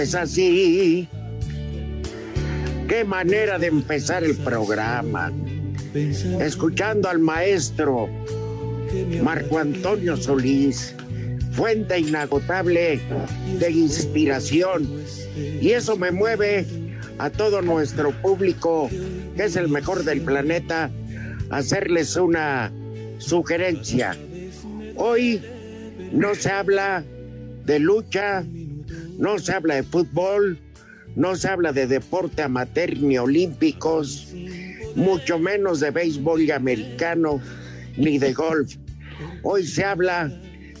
[0.00, 1.08] Es así.
[2.88, 5.32] Qué manera de empezar el programa.
[6.40, 8.08] Escuchando al maestro
[9.22, 10.94] Marco Antonio Solís,
[11.52, 13.00] fuente inagotable
[13.58, 14.88] de inspiración.
[15.36, 16.66] Y eso me mueve
[17.18, 18.88] a todo nuestro público,
[19.36, 20.90] que es el mejor del planeta,
[21.50, 22.72] a hacerles una
[23.18, 24.16] sugerencia.
[24.96, 25.42] Hoy
[26.12, 27.04] no se habla
[27.64, 28.44] de lucha,
[29.18, 30.58] no se habla de fútbol,
[31.16, 34.28] no se habla de deporte amateur ni olímpicos,
[34.94, 37.40] mucho menos de béisbol americano
[37.96, 38.74] ni de golf.
[39.42, 40.30] Hoy se habla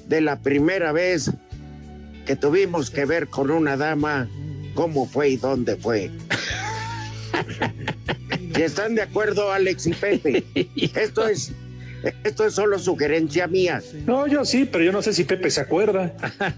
[0.08, 1.30] de la primera vez
[2.26, 4.28] que tuvimos que ver con una dama
[4.74, 6.10] cómo fue y dónde fue.
[8.54, 10.44] Si están de acuerdo, Alex y Pepe,
[10.94, 11.52] esto es,
[12.24, 13.82] esto es solo sugerencia mía.
[14.06, 16.12] No, yo sí, pero yo no sé si Pepe se acuerda.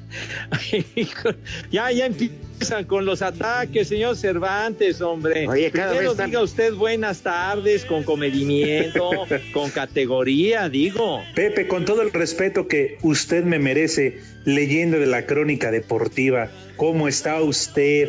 [1.70, 5.46] Ya, ya empiezan con los ataques, señor Cervantes, hombre.
[5.48, 9.10] Oye, cada Primero vez están- diga usted buenas tardes, con comedimiento,
[9.52, 11.22] con categoría, digo.
[11.34, 17.08] Pepe, con todo el respeto que usted me merece, leyendo de la crónica deportiva, ¿cómo
[17.08, 18.08] está usted?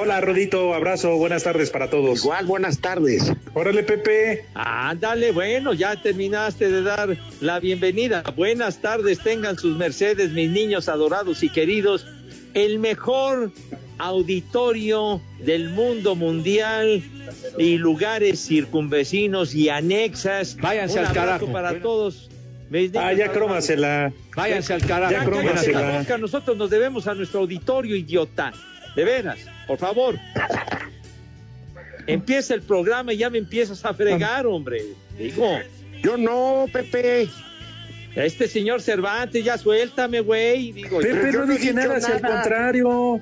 [0.00, 2.20] Hola, Rodito, abrazo, buenas tardes para todos.
[2.22, 3.32] Igual, buenas tardes.
[3.52, 4.44] Órale, Pepe.
[4.54, 8.22] Ándale, bueno, ya terminaste de dar la bienvenida.
[8.36, 12.06] Buenas tardes, tengan sus mercedes, mis niños adorados y queridos.
[12.54, 13.50] El mejor
[13.98, 17.02] auditorio del mundo mundial
[17.58, 20.56] y lugares circunvecinos y anexas.
[20.58, 21.52] Váyanse Un al abrazo carajo.
[21.52, 22.30] para todos.
[22.94, 24.12] Ah, ya crómasela.
[24.36, 25.12] Váyanse al carajo.
[25.12, 25.80] Ya, crómasela.
[25.80, 28.52] la boca, nosotros nos debemos a nuestro auditorio, idiota.
[28.94, 30.18] De veras, por favor.
[32.06, 34.82] Empieza el programa y ya me empiezas a fregar, hombre.
[35.18, 35.58] Digo,
[36.02, 37.28] Yo no, Pepe.
[38.16, 40.72] este señor Cervantes, ya suéltame, güey.
[40.72, 42.34] Digo, Pepe, yo no dije nada, si al nada.
[42.42, 43.20] contrario.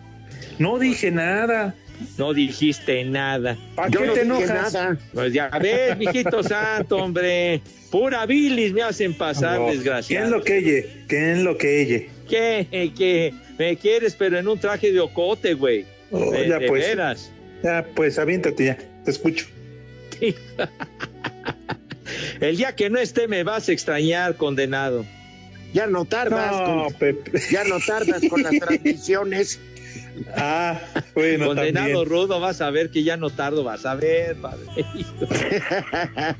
[0.58, 1.74] No dije nada.
[2.18, 3.56] no dijiste nada.
[3.74, 4.72] ¿Para Yo qué no te dije enojas?
[4.74, 4.98] nada.
[5.12, 7.60] Pues ya ves, mijito santo, hombre.
[7.90, 10.26] Pura bilis me hacen pasar, No, desgraciado.
[10.26, 10.88] ¿Quién lo que elle?
[11.08, 12.10] ¿Quién lo que?
[12.28, 12.92] ¿Qué?
[12.96, 13.34] ¿Qué?
[13.58, 15.86] Me quieres, pero en un traje de ocote, güey.
[16.10, 16.86] Oh, de, ya de pues.
[16.86, 17.30] veras.
[17.62, 18.78] Ya, pues, aviéntate ya.
[19.04, 19.46] Te escucho.
[22.40, 25.04] El día que no esté me vas a extrañar, condenado.
[25.72, 26.52] Ya no tardas.
[26.52, 27.40] No, con- Pepe.
[27.50, 29.58] ya no tardas con las transmisiones.
[30.34, 30.80] Ah,
[31.14, 32.08] bueno, Condenado también.
[32.08, 34.66] rudo, vas a ver que ya no tardo, vas a ver, padre.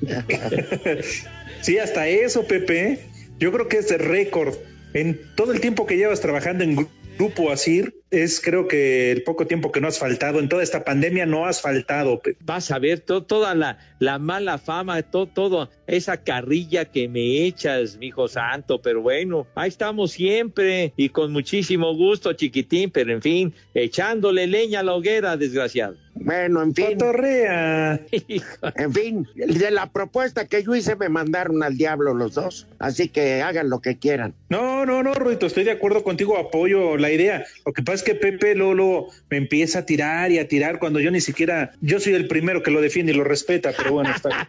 [1.62, 3.00] Sí, hasta eso, Pepe.
[3.38, 4.54] Yo creo que es récord.
[4.94, 6.88] En todo el tiempo que llevas trabajando en gru-
[7.18, 10.38] Grupo Asir, es creo que el poco tiempo que no has faltado.
[10.38, 12.20] En toda esta pandemia no has faltado.
[12.40, 17.44] Vas a ver to- toda la, la mala fama, to- todo esa carrilla que me
[17.46, 23.12] echas, mi hijo santo, pero bueno, ahí estamos siempre y con muchísimo gusto, chiquitín, pero
[23.12, 25.96] en fin, echándole leña a la hoguera, desgraciado.
[26.18, 28.00] Bueno, en fin, Cotorrea.
[28.28, 32.66] Hijo, en fin, de la propuesta que yo hice me mandaron al diablo los dos,
[32.78, 34.34] así que hagan lo que quieran.
[34.48, 37.44] No, no, no, Ruito, estoy de acuerdo contigo, apoyo la idea.
[37.66, 41.00] Lo que pasa es que Pepe luego me empieza a tirar y a tirar cuando
[41.00, 44.10] yo ni siquiera, yo soy el primero que lo defiende y lo respeta, pero bueno,
[44.14, 44.48] está.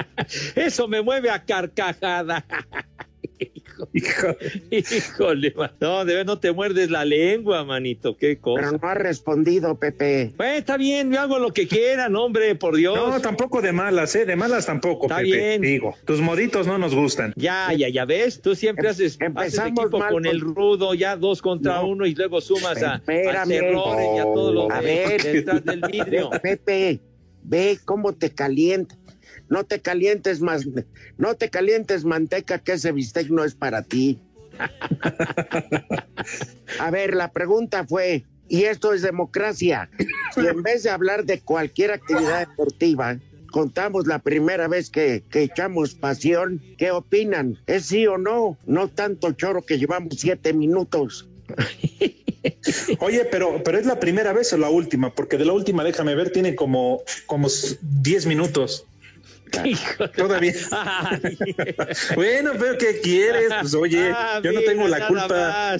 [0.56, 2.44] Eso me mueve a carcajada.
[3.92, 4.36] Hijo.
[4.70, 5.70] Híjole, man.
[5.80, 8.62] no, de ver, no te muerdes la lengua, manito, qué cosa.
[8.70, 10.32] Pero no ha respondido, Pepe.
[10.36, 12.96] Pues está bien, yo hago lo que quieran, hombre, por Dios.
[12.96, 14.24] No, tampoco de malas, ¿eh?
[14.26, 15.26] De malas tampoco, Está Pepe.
[15.30, 15.62] bien.
[15.62, 17.32] Digo, tus moditos no nos gustan.
[17.36, 20.40] Ya, ya, ya ves, tú siempre Em- haces, haces empezamos equipo mal con con- el
[20.40, 21.88] rudo, ya dos contra No.
[21.88, 23.50] uno y luego sumas a, a Espérame.
[23.52, 25.22] errores y a todos los A de- ver.
[25.22, 26.30] detrás del vidrio.
[26.42, 27.00] Pepe,
[27.42, 28.94] ve cómo te calienta.
[29.48, 30.64] No te calientes más,
[31.16, 34.20] no te calientes manteca que ese bistec no es para ti.
[36.78, 39.90] A ver, la pregunta fue, y esto es democracia,
[40.34, 43.18] si en vez de hablar de cualquier actividad deportiva,
[43.50, 47.58] contamos la primera vez que, echamos pasión, ¿qué opinan?
[47.66, 48.58] ¿Es sí o no?
[48.66, 51.28] No tanto choro que llevamos siete minutos.
[52.98, 56.14] Oye, pero, pero es la primera vez o la última, porque de la última, déjame
[56.14, 57.48] ver, tiene como, como
[57.80, 58.86] 10 minutos.
[60.16, 60.52] Todavía.
[62.14, 63.50] bueno, pero ¿qué quieres?
[63.60, 65.76] Pues oye, ah, yo no tengo la culpa.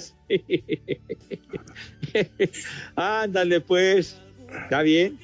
[2.95, 4.17] Ándale, pues.
[4.63, 5.19] ¿Está bien?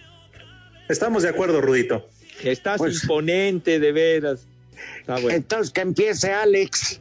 [0.90, 2.10] Estamos de acuerdo, Rudito.
[2.44, 4.46] Estás pues, imponente, de veras.
[5.30, 7.00] Entonces que empiece Alex.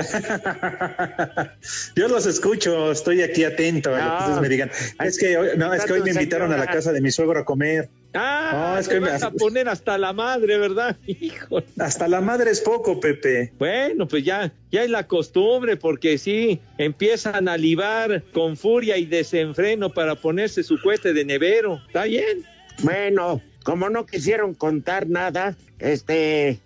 [1.96, 4.70] Yo los escucho, estoy aquí atento a lo que ustedes me digan.
[5.04, 7.38] Es que, hoy, no, es que hoy me invitaron a la casa de mi suegro
[7.40, 7.88] a comer.
[8.14, 10.96] Ah, es que me vas a poner hasta la madre, ¿verdad?
[11.06, 11.62] Hijo.
[11.78, 13.52] Hasta la madre es poco, Pepe.
[13.58, 19.06] Bueno, pues ya, ya es la costumbre, porque sí, empiezan a libar con furia y
[19.06, 21.80] desenfreno para ponerse su cohete de nevero.
[21.86, 22.44] ¿Está bien?
[22.82, 26.58] Bueno, como no quisieron contar nada, este,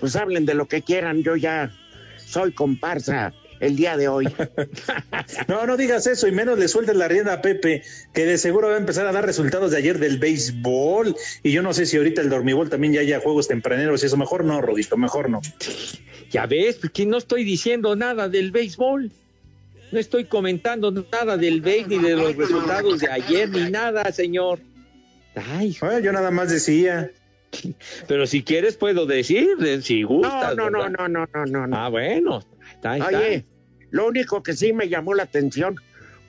[0.00, 1.72] pues hablen de lo que quieran, yo ya
[2.26, 4.28] soy comparsa el día de hoy.
[5.48, 7.82] no, no digas eso y menos le sueltes la rienda a Pepe,
[8.12, 11.16] que de seguro va a empezar a dar resultados de ayer del béisbol.
[11.42, 14.16] Y yo no sé si ahorita el dormibol también ya haya juegos tempraneros y eso.
[14.16, 15.40] Mejor no, Rodito, mejor no.
[16.30, 19.10] Ya ves, que no estoy diciendo nada del béisbol.
[19.92, 24.58] No estoy comentando nada del béisbol ni de los resultados de ayer ni nada, señor.
[25.34, 27.10] Ay, yo nada más decía.
[28.08, 29.48] Pero si quieres puedo decir,
[29.82, 30.56] si gustas.
[30.56, 31.76] No, no, no, no, no, no, no.
[31.76, 32.44] Ah, bueno.
[32.84, 33.46] Oye,
[33.90, 35.76] lo único que sí me llamó la atención,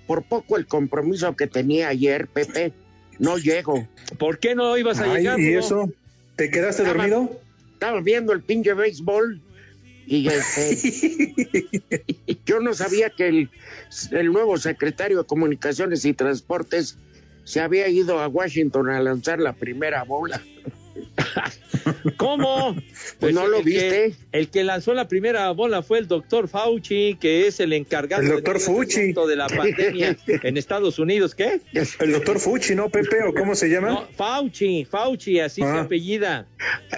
[0.07, 2.74] por poco el compromiso que tenía ayer, Pepe,
[3.19, 3.88] no llego.
[4.18, 5.39] ¿Por qué no ibas a llegar?
[5.39, 5.89] ¿Y eso?
[6.36, 7.42] ¿Te quedaste dormido?
[7.74, 9.42] Estaba viendo el pinche béisbol
[10.07, 11.33] y este,
[12.45, 13.50] yo no sabía que el,
[14.12, 16.98] el nuevo secretario de Comunicaciones y Transportes
[17.44, 20.42] se había ido a Washington a lanzar la primera bola.
[22.18, 22.75] ¿Cómo?
[22.75, 24.15] Pues, pues no lo viste.
[24.31, 28.30] el que lanzó la primera bola fue el doctor Fauci, que es el encargado el
[28.30, 29.13] doctor Fucci.
[29.13, 31.36] de la pandemia en Estados Unidos.
[31.36, 31.62] ¿Qué?
[32.00, 33.24] El doctor Fucci, ¿no, Pepe?
[33.24, 34.07] ¿O cómo se llama?
[34.15, 35.81] Fauci, Fauci, así se ah.
[35.81, 36.47] apellida.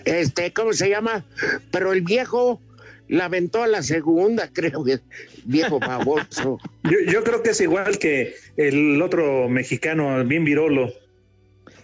[0.05, 1.25] Este, ¿cómo se llama?
[1.71, 2.61] Pero el viejo
[3.07, 4.99] la aventó a la segunda, creo que
[5.45, 6.59] viejo baboso.
[6.83, 10.91] yo, creo que es igual que el otro mexicano, bien virolo.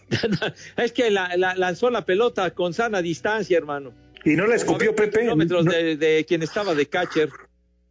[0.78, 3.94] es que la, lanzó la pelota con sana distancia, hermano.
[4.26, 5.22] ¿Y no la escupió Pepe?
[5.22, 7.30] Kilómetros de, quien estaba de catcher.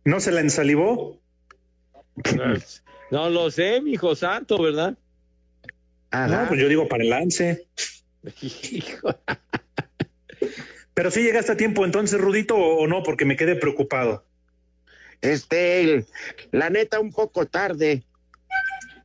[0.04, 1.20] ¿No se la ensalivó?
[3.10, 4.96] No lo sé, mi hijo santo, ¿verdad?
[6.12, 7.68] No, pues yo digo para el lance.
[10.94, 14.24] Pero si llegaste a tiempo entonces, Rudito, o no, porque me quedé preocupado.
[15.20, 16.06] Este,
[16.52, 18.02] la neta, un poco tarde,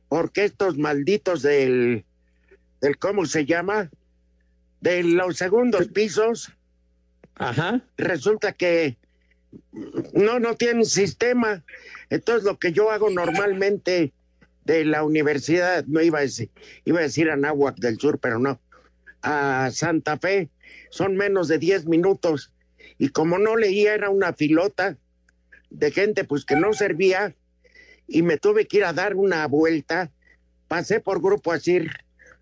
[0.08, 2.06] porque estos malditos del
[2.80, 3.90] del cómo se llama,
[4.80, 6.52] de los segundos pisos,
[7.34, 7.82] Ajá.
[7.96, 8.96] resulta que
[10.12, 11.64] no, no tienen sistema.
[12.10, 14.12] Entonces lo que yo hago normalmente
[14.64, 16.50] de la universidad, no iba a decir,
[16.84, 18.60] iba a decir a Nahuac del Sur, pero no,
[19.22, 20.50] a Santa Fe,
[20.90, 22.52] son menos de 10 minutos.
[22.98, 24.98] Y como no leía, era una filota
[25.70, 27.34] de gente pues que no servía
[28.06, 30.10] y me tuve que ir a dar una vuelta.
[30.66, 31.80] Pasé por grupo así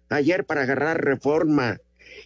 [0.09, 1.79] ayer para agarrar reforma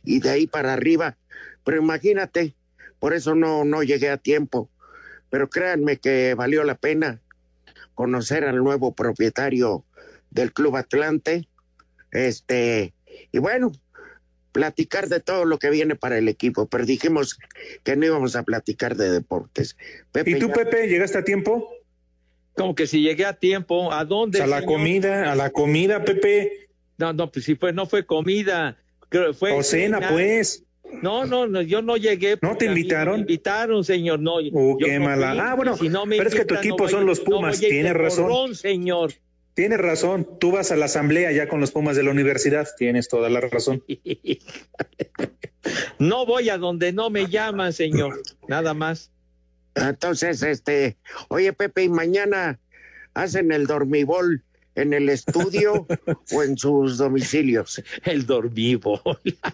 [0.05, 1.17] y de ahí para arriba.
[1.65, 2.55] Pero imagínate,
[2.99, 4.71] por eso no, no llegué a tiempo.
[5.31, 7.21] Pero créanme que valió la pena
[7.95, 9.85] conocer al nuevo propietario
[10.31, 11.49] del Club Atlante.
[12.13, 12.93] Este,
[13.31, 13.73] y bueno,
[14.53, 17.39] platicar de todo lo que viene para el equipo, pero dijimos
[17.85, 19.77] que no íbamos a platicar de deportes.
[20.25, 21.71] ¿Y tú, Pepe, llegaste a tiempo?
[22.55, 24.43] Como que si llegué a tiempo, ¿a dónde?
[24.43, 26.70] A la comida, a la comida, Pepe.
[27.01, 28.77] No, no, pues sí fue, no fue comida,
[29.39, 29.53] fue.
[29.53, 30.65] O cena, pues.
[31.03, 32.37] No, no, no, yo no llegué.
[32.43, 33.15] ¿No te invitaron?
[33.15, 34.37] Me invitaron, señor, no.
[34.37, 35.51] Uh, qué mala.
[35.51, 38.55] ah, bueno, pero es que tu equipo son los Pumas, tienes razón.
[38.55, 39.15] señor.
[39.55, 43.09] Tienes razón, tú vas a la asamblea ya con los Pumas de la universidad, tienes
[43.09, 43.83] toda la razón.
[45.99, 49.11] no voy a donde no me llaman, señor, nada más.
[49.75, 50.97] Entonces, este,
[51.29, 52.59] oye Pepe, y mañana
[53.15, 55.87] hacen el dormibol en el estudio
[56.33, 57.83] o en sus domicilios.
[58.05, 59.01] El dormivo.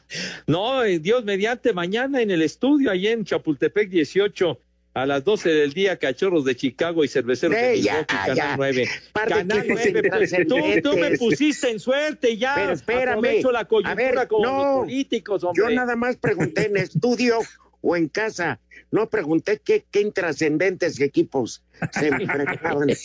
[0.47, 4.59] no, eh, Dios mediante, mañana en el estudio, ahí en Chapultepec 18,
[4.95, 8.89] a las 12 del día, Cachorros de Chicago y Cerveceros de Milwaukee, Canal 9.
[9.13, 12.55] Canal 9, tú, tú, me pusiste en suerte ya.
[12.55, 13.43] Pero espérame.
[13.53, 17.41] la coyuntura a ver, no, políticos, Yo nada más pregunté en estudio
[17.83, 18.59] o en casa.
[18.93, 21.63] No pregunté qué, qué intrascendentes equipos
[21.93, 22.89] se enfrentaban.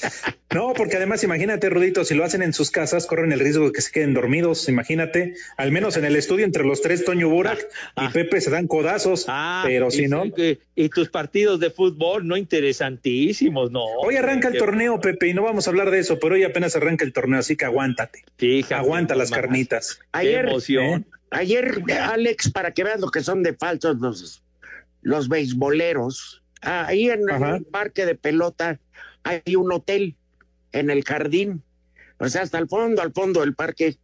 [0.53, 3.71] No, porque además imagínate, Rudito, si lo hacen en sus casas, corren el riesgo de
[3.71, 4.67] que se queden dormidos.
[4.67, 8.09] Imagínate, al menos en el estudio entre los tres, Toño Burak y Ah.
[8.11, 10.25] Pepe se dan codazos, Ah, pero y si no.
[10.75, 13.83] Y tus partidos de fútbol, no interesantísimos, no.
[14.03, 16.75] Hoy arranca el torneo, Pepe, y no vamos a hablar de eso, pero hoy apenas
[16.75, 18.25] arranca el torneo, así que aguántate.
[18.37, 19.95] Fíjate Aguanta las carnitas.
[19.95, 21.05] Qué Ayer, emoción.
[21.29, 24.43] ayer, Alex, para que vean lo que son de falsos los,
[25.01, 27.57] los beisboleros, ah, ahí en Ajá.
[27.57, 28.79] el parque de pelota
[29.23, 30.15] hay un hotel
[30.71, 31.61] en el jardín.
[32.17, 33.97] O sea, hasta el fondo, al fondo del parque,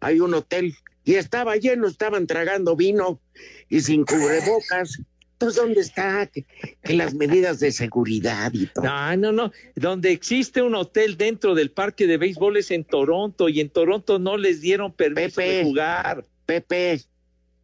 [0.00, 0.74] hay un hotel.
[1.04, 3.20] Y estaba lleno, estaban tragando vino
[3.68, 5.00] y sin cubrebocas.
[5.32, 6.44] Entonces, ¿dónde está que,
[6.82, 8.84] que las medidas de seguridad y todo?
[8.84, 9.52] No, no, no.
[9.74, 14.18] Donde existe un hotel dentro del parque de béisbol es en Toronto y en Toronto
[14.18, 15.48] no les dieron permiso Pepe.
[15.48, 16.26] de jugar.
[16.44, 17.00] Pepe,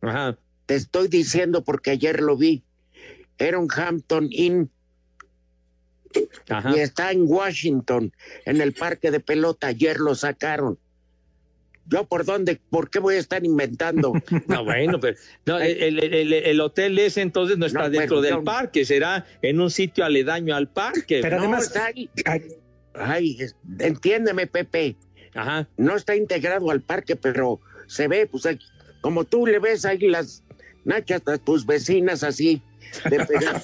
[0.00, 0.38] Ajá.
[0.64, 2.62] te estoy diciendo porque ayer lo vi.
[3.38, 4.70] Era un Hampton Inn
[6.48, 6.72] Ajá.
[6.74, 8.12] y está en Washington,
[8.46, 9.66] en el parque de pelota.
[9.68, 10.78] Ayer lo sacaron.
[11.88, 14.12] Yo por dónde, por qué voy a estar inventando.
[14.48, 18.16] No, bueno, pero no, el, el- el- el hotel ese entonces no está No, dentro
[18.16, 18.44] bueno, del no.
[18.44, 21.20] parque, será en un sitio aledaño al parque.
[21.22, 22.10] Pero no, además, está ahí.
[22.94, 23.38] ay,
[23.78, 24.96] entiéndeme, Pepe.
[25.34, 25.68] Ajá.
[25.76, 28.58] No está integrado al parque, pero se ve, pues, ahí,
[29.02, 30.42] como tú le ves ahí las
[30.84, 32.62] nachas a tus vecinas así.
[33.10, 33.62] De pegar.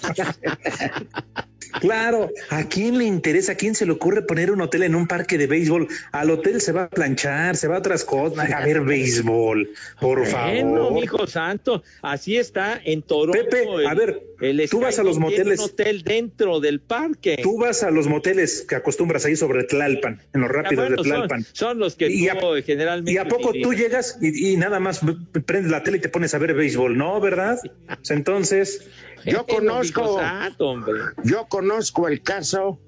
[1.80, 3.52] claro, ¿a quién le interesa?
[3.52, 5.88] ¿A quién se le ocurre poner un hotel en un parque de béisbol?
[6.12, 10.18] Al hotel se va a planchar, se va a otras cosas, a ver béisbol, por
[10.20, 11.02] Bueno, favor.
[11.04, 13.32] hijo santo, así está en Toronto.
[13.32, 15.58] Pepe, a ver, el tú vas a los moteles.
[15.60, 17.38] Un hotel dentro del parque.
[17.42, 21.02] Tú vas a los moteles que acostumbras ahí sobre Tlalpan, en los Ah, rápidos bueno,
[21.02, 21.46] de Tlalpan.
[21.52, 23.12] son los que Y a- tú generalmente.
[23.12, 25.00] ¿Y a poco tú llegas y, y nada más
[25.46, 26.96] prendes la tele y te pones a ver béisbol?
[26.96, 27.58] No, ¿verdad?
[28.10, 28.88] Entonces,
[29.24, 30.94] Yo Bueno, conozco- santo, hombre.
[31.22, 32.80] Yo conozco el caso,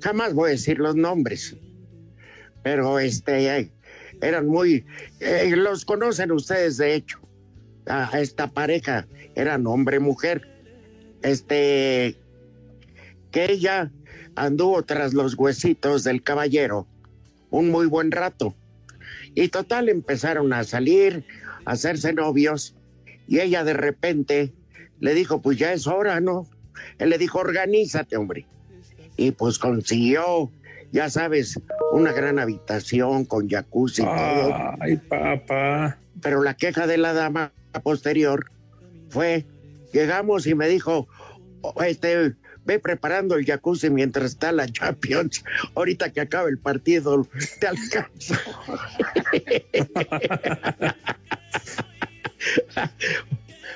[0.00, 1.56] jamás voy a decir los nombres,
[2.62, 3.72] pero este
[4.20, 4.84] eran muy,
[5.20, 7.18] eh, los conocen ustedes de hecho,
[7.86, 10.46] a esta pareja eran hombre mujer,
[11.22, 12.14] este
[13.30, 13.90] que ella
[14.36, 16.86] anduvo tras los huesitos del caballero
[17.48, 18.54] un muy buen rato
[19.34, 21.24] y total empezaron a salir,
[21.64, 22.74] a hacerse novios
[23.26, 24.52] y ella de repente
[25.00, 26.46] le dijo, pues ya es hora, ¿no?
[26.98, 28.46] Él le dijo, organízate, hombre.
[29.16, 30.50] Y pues consiguió,
[30.92, 31.60] ya sabes,
[31.92, 34.74] una gran habitación con jacuzzi y todo.
[34.80, 35.98] ay, papá.
[36.20, 37.52] Pero la queja de la dama
[37.82, 38.50] posterior
[39.10, 39.44] fue,
[39.92, 41.08] llegamos y me dijo,
[41.62, 45.44] "Oh, este, ve preparando el jacuzzi mientras está la Champions.
[45.74, 47.26] Ahorita que acabe el partido,
[47.60, 48.34] te alcanzo.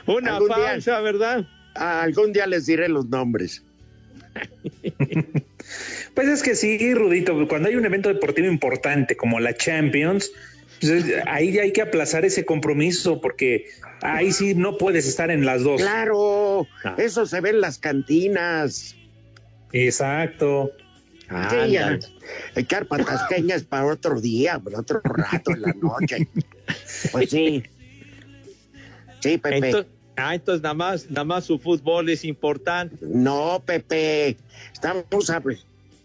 [0.07, 1.47] Una día- pausa, ¿verdad?
[1.79, 3.63] Algún día les diré los nombres.
[6.15, 10.31] Pues es que sí, Rudito, cuando hay un evento deportivo importante como la Champions,
[10.81, 13.67] pues es- ahí hay que aplazar ese compromiso porque
[14.01, 15.81] ahí sí no puedes estar en las dos.
[15.83, 16.95] Claro, Ah.
[16.99, 18.95] eso se ve en las cantinas.
[19.73, 20.71] Exacto.
[21.51, 21.99] Sí, ya.
[22.55, 26.29] Echar patasqueñas para otro día, para otro rato en la noche.
[27.13, 27.63] Pues sí.
[29.21, 29.57] Sí, Pepe.
[29.57, 32.97] Entonces, ah, entonces nada más, nada más su fútbol es importante.
[33.01, 34.37] No, Pepe.
[34.73, 35.59] Estamos, hab-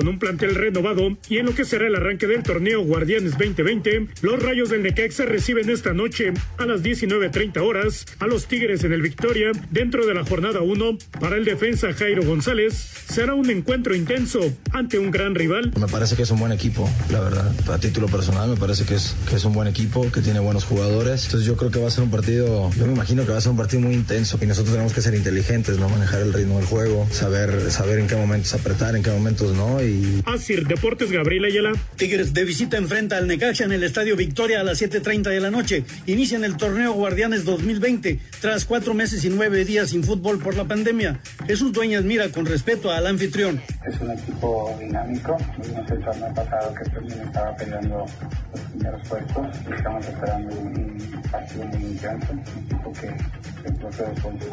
[0.00, 4.08] Con un plantel renovado y en lo que será el arranque del torneo Guardianes 2020,
[4.22, 8.94] los Rayos del Necaxa reciben esta noche a las 19.30 horas a los Tigres en
[8.94, 10.96] el Victoria dentro de la jornada 1.
[11.20, 14.40] Para el defensa Jairo González será un encuentro intenso
[14.72, 15.70] ante un gran rival.
[15.78, 17.52] Me parece que es un buen equipo, la verdad.
[17.70, 20.64] A título personal me parece que es, que es un buen equipo, que tiene buenos
[20.64, 21.26] jugadores.
[21.26, 23.42] Entonces yo creo que va a ser un partido, yo me imagino que va a
[23.42, 25.90] ser un partido muy intenso y nosotros tenemos que ser inteligentes, ¿no?
[25.90, 29.82] Manejar el ritmo del juego, saber, saber en qué momentos apretar, en qué momentos no
[29.82, 30.22] y, y...
[30.26, 31.72] Asir Deportes Gabriel Ayala.
[31.96, 35.50] Tigres de visita enfrenta al Necaxa en el Estadio Victoria a las 7.30 de la
[35.50, 35.84] noche.
[36.06, 40.64] Inician el torneo Guardianes 2020 tras cuatro meses y nueve días sin fútbol por la
[40.64, 41.20] pandemia.
[41.46, 43.60] Jesús Dueñas mira con respeto al anfitrión.
[43.86, 45.36] Es un equipo dinámico.
[45.62, 48.06] Vimos el torneo pasado que también estaba peleando
[48.52, 49.46] los primeros puestos.
[49.76, 52.32] Estamos esperando un partido muy intenso.
[52.32, 54.48] Un equipo que el proceso de puntos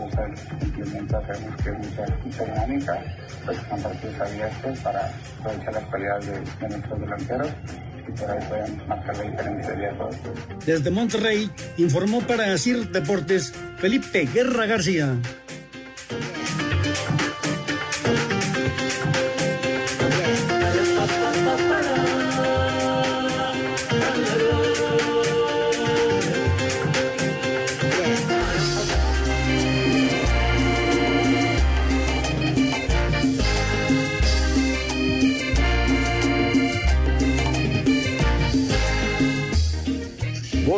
[0.59, 3.03] simplemente sabemos que es mucha, mucha dinámica.
[3.45, 7.49] Pues son partidos abiertos para aprovechar las cualidades de, de nuestros delanteros
[8.07, 10.65] y por ahí pueden marcar la diferencia de.
[10.65, 15.15] Desde Monterrey informó para Asir Deportes Felipe Guerra García.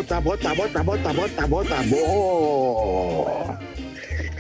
[0.10, 3.56] Bota, bota, bota, bota, bota, bota, bo.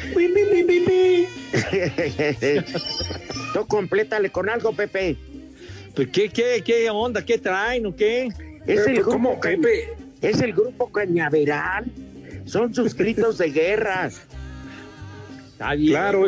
[3.54, 5.16] Tú complétale con algo, Pepe.
[5.96, 7.24] Pues, ¿qué, qué, ¿Qué onda?
[7.24, 8.30] ¿Qué traen o qué?
[8.66, 9.94] Es el grupo, ¿Cómo, Pepe?
[10.24, 11.86] es el grupo Cañaveral.
[12.46, 14.24] Son sus gritos de guerras.
[15.60, 15.92] Está bien.
[15.92, 16.26] Claro,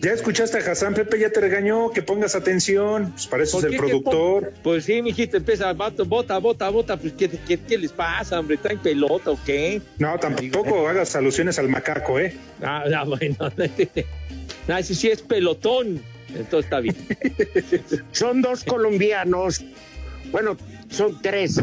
[0.00, 3.66] ya escuchaste a Hassan, Pepe ya te regañó, que pongas atención, pues para eso es
[3.66, 4.52] ¿Por el productor.
[4.64, 8.56] Pues sí, mijito, empieza, vato, bota, bota, bota, pues ¿qué, qué, qué les pasa, hombre?
[8.56, 9.80] ¿Traen pelota o qué?
[10.00, 12.34] No, tampoco hagas alusiones al macaco, ¿eh?
[12.60, 13.36] Ah, ah, bueno,
[14.66, 16.96] no, ese sí es pelotón, entonces está bien.
[18.10, 19.64] Son dos colombianos.
[20.32, 20.56] Bueno,
[20.88, 21.60] son tres.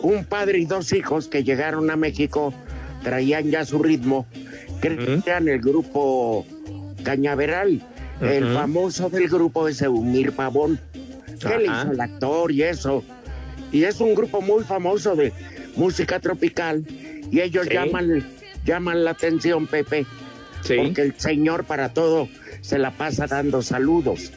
[0.00, 2.54] Un padre y dos hijos que llegaron a México,
[3.02, 4.26] traían ya su ritmo.
[4.88, 6.46] Crean el grupo
[7.02, 7.80] Cañaveral.
[8.20, 10.78] El famoso del grupo es Eumir Pavón.
[11.40, 13.04] Que le hizo el actor y eso.
[13.72, 15.32] Y es un grupo muy famoso de
[15.76, 16.84] música tropical.
[17.30, 17.74] Y ellos Sí.
[17.74, 18.24] llaman,
[18.64, 20.06] llaman la atención, Pepe.
[20.62, 20.76] Sí.
[20.78, 22.28] Porque el señor para todo
[22.60, 24.32] se la pasa dando saludos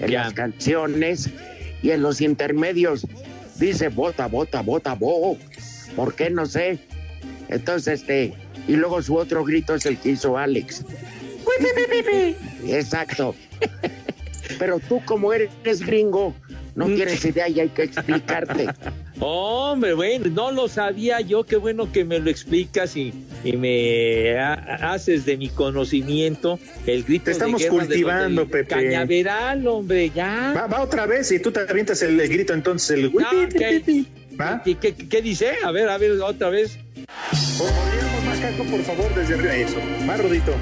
[0.00, 1.30] en las canciones
[1.82, 3.06] y en los intermedios
[3.58, 5.36] dice bota, bota, bota, bo.
[5.94, 6.30] ¿Por qué?
[6.30, 6.78] No sé.
[7.48, 8.34] Entonces, este,
[8.68, 10.84] y luego su otro grito es el que hizo Alex.
[12.68, 13.34] Exacto.
[14.58, 16.34] Pero tú como eres gringo,
[16.74, 18.66] no tienes idea y hay que explicarte.
[19.18, 23.12] Hombre, bueno, no lo sabía yo, qué bueno que me lo explicas y,
[23.44, 28.46] y me ha- haces de mi conocimiento el grito Te estamos de guerra de cultivando,
[28.46, 28.66] Pepe.
[28.68, 30.52] Cañaveral, hombre, ya.
[30.56, 33.12] Va, va otra vez y tú te avientas el, el grito entonces, el...
[33.12, 34.04] No, ¿qué,
[34.38, 34.62] ¿Va?
[34.62, 35.52] qué- qué- qué dice?
[35.64, 36.78] A ver, a ver, otra vez.
[37.58, 38.15] Podríamos,
[38.54, 39.54] por favor, desde arriba.
[39.54, 40.52] Eso, más rudito.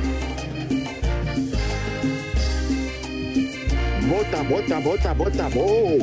[4.08, 5.96] Bota, bota, bota, bota, bo.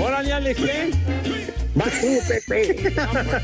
[0.00, 0.90] Órale, Alex, ¿qué?
[1.74, 2.76] Vas tú, Pepe.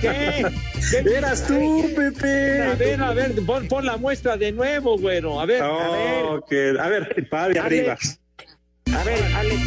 [0.01, 0.47] ¿Qué?
[0.91, 1.17] ¿Qué?
[1.17, 2.63] Eras tú, Pepe.
[2.63, 5.41] A ver, a ver, pon, pon la muestra de nuevo, güero.
[5.41, 6.25] A ver, a ver.
[6.25, 7.97] Oh, que- a ver, va de arriba.
[8.93, 9.61] A ver, Alex.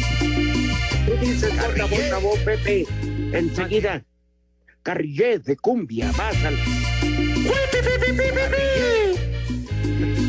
[1.06, 2.84] Tú dices bota, bota, bo, Pepe.
[3.32, 4.02] Enseguida.
[4.88, 6.56] Carrillet de cumbia, vas al.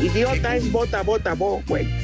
[0.04, 1.88] Idiota es bota, bota, bo, güey.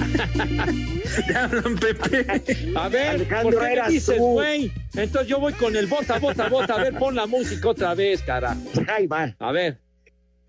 [1.29, 2.73] Ya hablan, Pepe.
[2.75, 4.73] A ver, Alejandro, ¿por qué me eras dices, güey?
[4.95, 6.77] Entonces yo voy con el bota, bota, bota.
[6.77, 8.57] A ver, pon la música otra vez, cara.
[8.89, 9.37] Ahí va.
[9.39, 9.79] A ver.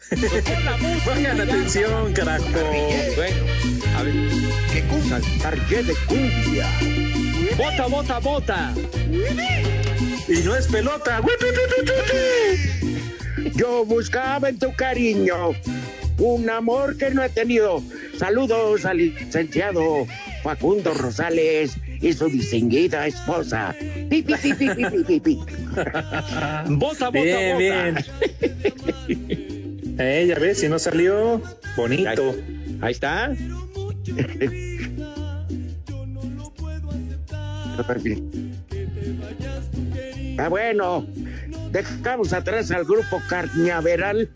[0.10, 0.22] Pon
[0.64, 1.14] la música.
[1.14, 2.46] Pongan atención, carajo.
[3.18, 3.46] Bueno,
[3.98, 4.14] a ver.
[5.42, 6.68] Carrillet de cumbia.
[7.58, 8.74] Bota, bota, bota.
[10.28, 11.22] Y no es pelota.
[13.56, 15.52] Yo buscaba en tu cariño
[16.20, 17.82] un amor que no he tenido.
[18.18, 20.06] Saludos al licenciado
[20.44, 23.74] Facundo Rosales y su distinguida esposa.
[24.10, 25.36] Pi, pi, pi, pi, pi, pi, pi.
[26.70, 28.06] Bota, bota, Bien, bota.
[29.08, 29.58] bien.
[30.00, 31.42] Eh, ya ves, si no salió,
[31.76, 32.36] bonito.
[32.82, 33.34] Ahí está.
[40.38, 41.06] Ah, bueno,
[41.72, 44.30] dejamos atrás al grupo Carñaveral,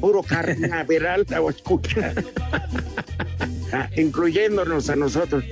[0.00, 2.12] puro Carñaveral, la escucha.
[3.74, 5.42] Ah, incluyéndonos a nosotros.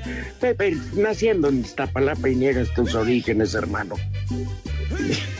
[0.40, 3.94] Pepe, naciendo en Iztapalapa y niegas tus orígenes, hermano.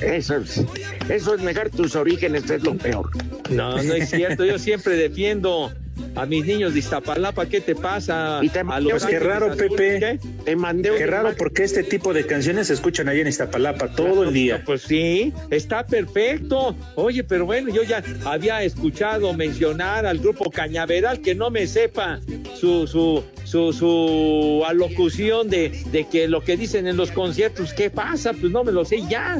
[0.00, 0.64] Eso es,
[1.10, 3.10] eso es negar tus orígenes, es lo peor.
[3.50, 4.46] No, no es cierto.
[4.46, 5.70] Yo siempre defiendo
[6.14, 7.46] a mis niños de Iztapalapa.
[7.46, 8.40] ¿Qué te pasa?
[8.42, 9.98] Y te a los un- Qué raro, Pepe.
[9.98, 10.18] ¿qué?
[10.44, 14.24] Te mandé Qué raro porque este tipo de canciones se escuchan allá en Iztapalapa todo
[14.24, 14.62] el día.
[14.64, 16.76] Pues sí, está perfecto.
[16.96, 22.20] Oye, pero bueno, yo ya había escuchado mencionar al grupo Cañaveral que no me sepa
[22.58, 27.90] su, su, su, su alocución de, de que lo que dicen en los conciertos, ¿qué
[27.90, 28.32] pasa?
[28.32, 29.38] Pues no me lo sé ya.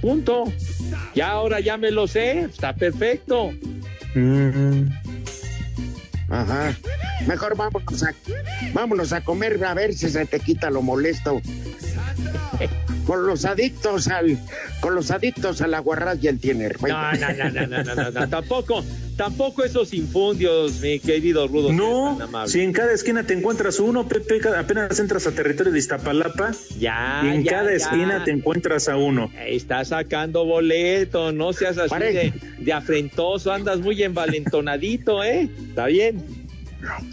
[0.00, 0.44] Punto.
[1.14, 2.40] Ya ahora ya me lo sé.
[2.40, 3.50] Está perfecto.
[4.14, 4.88] Mm.
[6.30, 6.74] Ajá.
[7.26, 8.14] Mejor vámonos a,
[8.72, 11.40] vámonos a comer a ver si se te quita lo molesto.
[13.10, 14.38] Con los adictos al,
[14.78, 15.82] con los adictos a la
[16.22, 16.80] y el tiener.
[16.80, 18.84] No, no, no, no, no, no, no, tampoco,
[19.16, 21.72] tampoco esos infundios, mi querido Rudo.
[21.72, 26.52] No, si en cada esquina te encuentras uno, Pepe, apenas entras a territorio de Iztapalapa.
[26.78, 27.22] Ya.
[27.24, 27.76] Y en ya, cada ya.
[27.78, 29.28] esquina te encuentras a uno.
[29.44, 35.50] Está sacando boleto, no seas así de, de afrentoso, andas muy envalentonadito, ¿eh?
[35.70, 36.39] Está bien.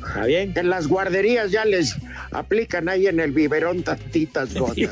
[0.05, 0.53] Está bien.
[0.55, 1.95] En las guarderías ya les
[2.31, 4.77] aplican ahí en el biberón tantitas gotas.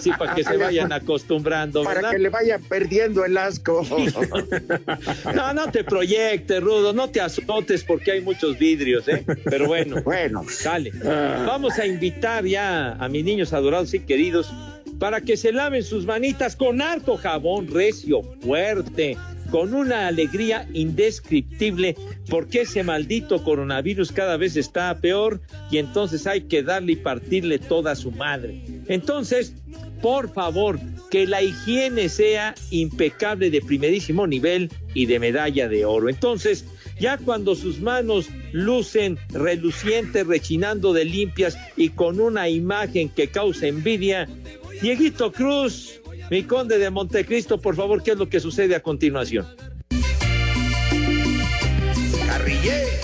[0.00, 2.10] Sí, para que se vayan acostumbrando, Para ¿verdad?
[2.12, 3.86] que le vayan perdiendo el asco.
[5.34, 9.24] No, no te proyectes, Rudo, no te azotes porque hay muchos vidrios, ¿eh?
[9.44, 9.96] Pero bueno.
[10.12, 10.44] Bueno.
[10.62, 10.90] Dale.
[11.02, 14.52] Vamos a invitar ya a mis niños adorados y queridos
[14.98, 19.16] para que se laven sus manitas con harto jabón recio, fuerte,
[19.52, 21.94] con una alegría indescriptible,
[22.30, 27.58] porque ese maldito coronavirus cada vez está peor y entonces hay que darle y partirle
[27.58, 28.62] toda su madre.
[28.88, 29.54] Entonces,
[30.00, 36.08] por favor, que la higiene sea impecable de primerísimo nivel y de medalla de oro.
[36.08, 36.64] Entonces,
[36.98, 43.66] ya cuando sus manos lucen relucientes, rechinando de limpias y con una imagen que causa
[43.66, 44.26] envidia,
[44.80, 49.46] Dieguito Cruz, mi conde de Montecristo, por favor, ¿qué es lo que sucede a continuación?
[52.26, 53.02] Carrillé.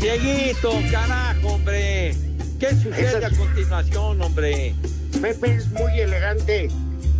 [0.00, 2.14] Dieguito, carajo, hombre.
[2.60, 4.74] ¿Qué sucede a continuación, hombre?
[5.20, 6.70] Pepe es muy elegante.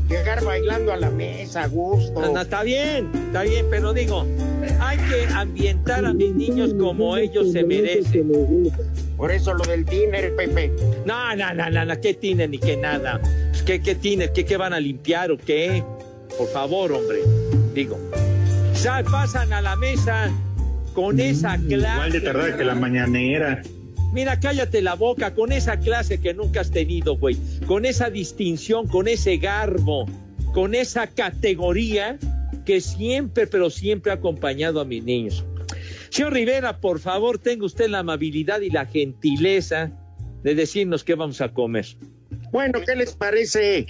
[0.09, 2.21] Llegar bailando a la mesa a gusto.
[2.21, 4.27] No, está bien, está bien, pero digo,
[4.81, 8.33] hay que ambientar a mis niños como ellos se merecen.
[9.17, 10.73] Por eso lo del tiner, Pepe.
[11.05, 13.21] No, no, no, no, no, ¿qué tiner ni qué nada?
[13.51, 14.33] Pues, ¿Qué, qué tiner?
[14.33, 15.85] ¿Qué, ¿Qué van a limpiar o qué?
[16.39, 17.19] Por favor, hombre,
[17.75, 17.99] digo.
[18.83, 20.31] Ya pasan a la mesa
[20.95, 21.95] con esa clase.
[21.95, 23.63] Igual de tardar que la mañanera.
[24.13, 27.37] Mira, cállate la boca con esa clase que nunca has tenido, güey.
[27.67, 30.07] Con esa distinción, con ese garbo,
[30.55, 32.19] con esa categoría
[32.65, 35.45] que siempre, pero siempre ha acompañado a mis niños.
[36.11, 39.93] Señor Rivera, por favor, tenga usted la amabilidad y la gentileza
[40.43, 41.87] de decirnos qué vamos a comer.
[42.51, 43.87] Bueno, ¿qué les parece?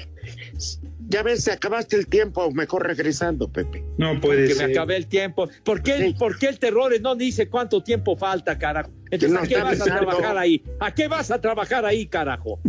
[1.11, 3.83] Ya ves, se acabaste el tiempo, mejor regresando, Pepe.
[3.97, 4.67] No puede que ser.
[4.69, 5.49] me acabé el tiempo.
[5.65, 8.91] ¿Por qué, ¿Por qué el terror no dice cuánto tiempo falta, carajo?
[9.11, 10.07] Entonces, No ¿a qué está vas a avisando.
[10.11, 10.63] trabajar ahí?
[10.81, 12.61] ¿A qué vas a trabajar ahí, carajo?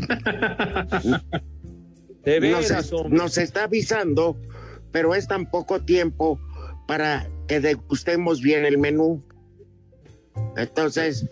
[2.23, 4.37] De nos, veras, nos está avisando,
[4.91, 6.39] pero es tan poco tiempo
[6.87, 9.23] para que degustemos bien el menú.
[10.57, 11.25] Entonces,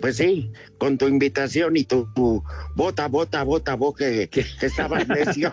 [0.00, 2.42] pues sí, con tu invitación y tu, tu
[2.74, 5.52] bota, bota, bota, bota, que, que estabas necio.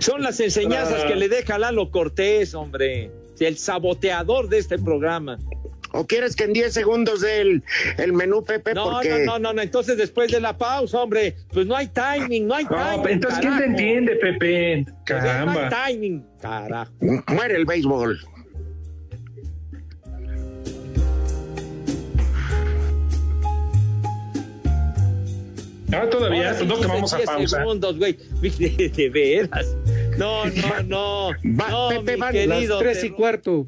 [0.00, 3.10] Son las enseñanzas que le deja Lalo Cortés, hombre.
[3.40, 5.36] El saboteador de este programa.
[5.94, 7.62] ¿O quieres que en 10 segundos dé el,
[7.98, 8.72] el menú, Pepe?
[8.72, 9.62] No, Porque no, no, no, no.
[9.62, 13.08] Entonces, después de la pausa, hombre, pues no hay timing, no hay No, timing.
[13.14, 13.70] entonces, ¿quién te carajo.
[13.72, 14.84] entiende, Pepe?
[14.86, 15.68] Pues, No Caramba.
[15.72, 16.92] hay timing, carajo.
[17.28, 18.20] muere el béisbol.
[25.92, 27.58] Ah, todavía, Ahora sí pues no vamos a 10 pausa.
[27.58, 28.16] segundos, güey.
[28.40, 29.66] De, de veras.
[30.16, 31.30] No, no, no.
[31.42, 32.82] no, Pepe, van querido.
[32.82, 33.66] Las tres y cuarto.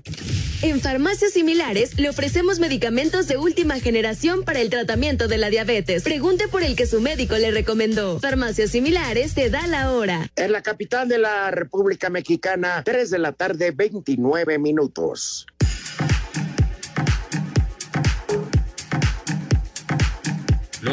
[0.62, 6.02] En farmacias similares le ofrecemos medicamentos de última generación para el tratamiento de la diabetes.
[6.04, 8.18] Pregunte por el que su médico le recomendó.
[8.18, 10.30] Farmacias similares te da la hora.
[10.36, 15.46] En la capital de la República Mexicana, 3 de la tarde, 29 minutos.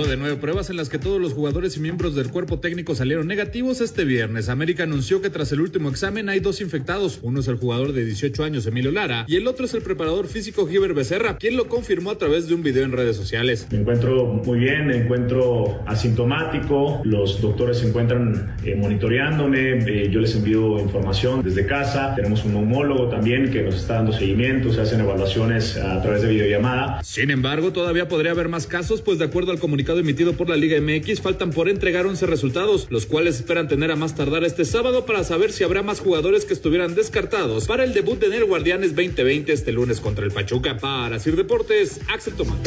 [0.01, 2.95] Luego de nueve pruebas en las que todos los jugadores y miembros del cuerpo técnico
[2.95, 7.19] salieron negativos este viernes, América anunció que tras el último examen hay dos infectados.
[7.21, 10.27] Uno es el jugador de 18 años Emilio Lara y el otro es el preparador
[10.27, 13.67] físico Giver Becerra, quien lo confirmó a través de un video en redes sociales.
[13.69, 20.19] Me encuentro muy bien, me encuentro asintomático, los doctores se encuentran eh, monitoreándome, eh, yo
[20.19, 24.81] les envío información desde casa, tenemos un neumólogo también que nos está dando seguimiento, se
[24.81, 27.03] hacen evaluaciones a través de videollamada.
[27.03, 30.55] Sin embargo, todavía podría haber más casos, pues de acuerdo al comunicado emitido por la
[30.55, 34.65] Liga MX, faltan por entregar 11 resultados, los cuales esperan tener a más tardar este
[34.65, 38.45] sábado para saber si habrá más jugadores que estuvieran descartados para el debut de Nel
[38.45, 40.77] Guardianes 2020 este lunes contra el Pachuca.
[40.77, 42.57] Para Sir Deportes, Axel Tomás.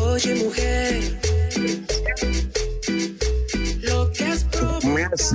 [0.00, 1.02] Oye, mujer,
[3.82, 4.46] lo que has
[4.84, 5.34] Me has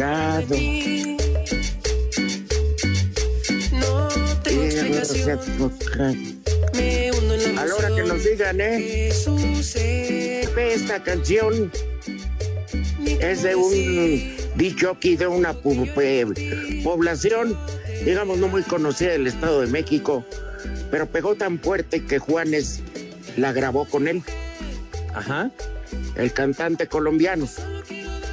[0.00, 1.07] has
[7.56, 9.10] A la hora que nos digan, ¿eh?
[10.54, 11.70] Ve, Esta canción
[13.20, 17.56] es de un dicho aquí de una población,
[18.04, 20.24] digamos, no muy conocida del Estado de México,
[20.90, 22.80] pero pegó tan fuerte que Juanes
[23.36, 24.22] la grabó con él.
[25.14, 25.50] Ajá.
[26.16, 27.48] El cantante colombiano.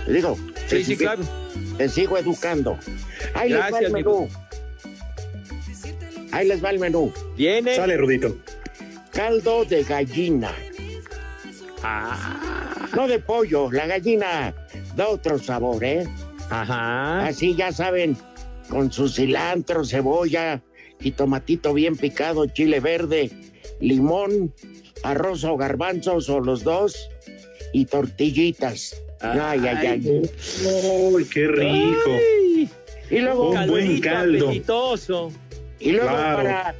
[0.08, 1.23] Digo, Sí, te sí, sigo- claro.
[1.78, 2.78] Te sigo educando.
[3.34, 4.30] Ahí les va Gracias, el menú.
[6.35, 7.13] Ahí les va el menú.
[7.37, 7.75] Viene.
[7.77, 8.35] Sale, Rudito.
[9.11, 10.51] Caldo de gallina.
[11.81, 12.89] Ah.
[12.93, 14.53] No de pollo, la gallina
[14.97, 16.05] da otro sabor, ¿eh?
[16.49, 17.25] Ajá.
[17.25, 18.17] Así ya saben,
[18.69, 20.61] con su cilantro, cebolla
[20.99, 23.31] y tomatito bien picado, chile verde,
[23.79, 24.53] limón,
[25.03, 27.09] arroz o garbanzos o los dos
[27.71, 29.01] y tortillitas.
[29.21, 30.21] Ay, ay, ay.
[31.13, 32.09] Uy, qué rico.
[32.09, 32.69] Ay,
[33.09, 34.47] Y luego, Un buen caldo.
[34.47, 35.31] apetitoso.
[35.85, 36.37] Y luego Claro.
[36.37, 36.75] para,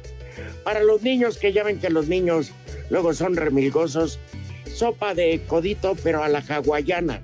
[0.64, 2.50] para los niños, que ya ven que los niños
[2.90, 4.18] luego son remilgosos,
[4.74, 7.22] sopa de codito, pero a la hawaiana.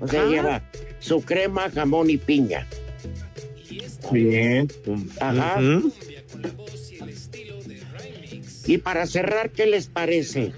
[0.00, 0.30] O sea, Ajá.
[0.30, 0.62] lleva
[1.00, 2.66] su crema, jamón y piña.
[4.12, 4.68] Bien.
[5.20, 5.60] Ajá.
[8.66, 10.52] Y para cerrar, ¿qué les parece?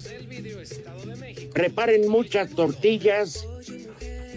[1.54, 3.46] Preparen muchas tortillas,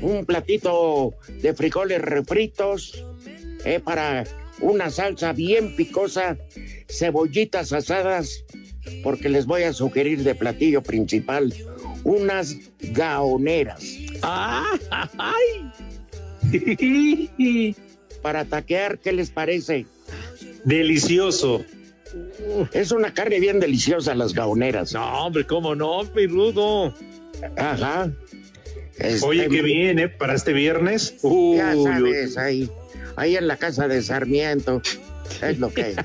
[0.01, 3.03] un platito de frijoles refritos,
[3.65, 4.23] eh, para
[4.59, 6.37] una salsa bien picosa,
[6.89, 8.43] cebollitas asadas,
[9.03, 11.53] porque les voy a sugerir de platillo principal
[12.03, 13.83] unas gaoneras.
[14.21, 14.77] Ah,
[15.17, 15.71] ay.
[18.21, 19.85] Para taquear, ¿qué les parece?
[20.63, 21.63] Delicioso.
[22.73, 24.93] Es una carne bien deliciosa las gaoneras.
[24.93, 26.93] No, hombre, cómo no, mi rudo.
[27.57, 28.11] Ajá.
[28.97, 30.07] Este, Oye, qué bien, ¿eh?
[30.09, 31.15] Para este viernes.
[31.23, 32.69] Uy, Ya sabes, ahí,
[33.15, 34.81] ahí en la casa de Sarmiento.
[35.41, 35.95] Es lo que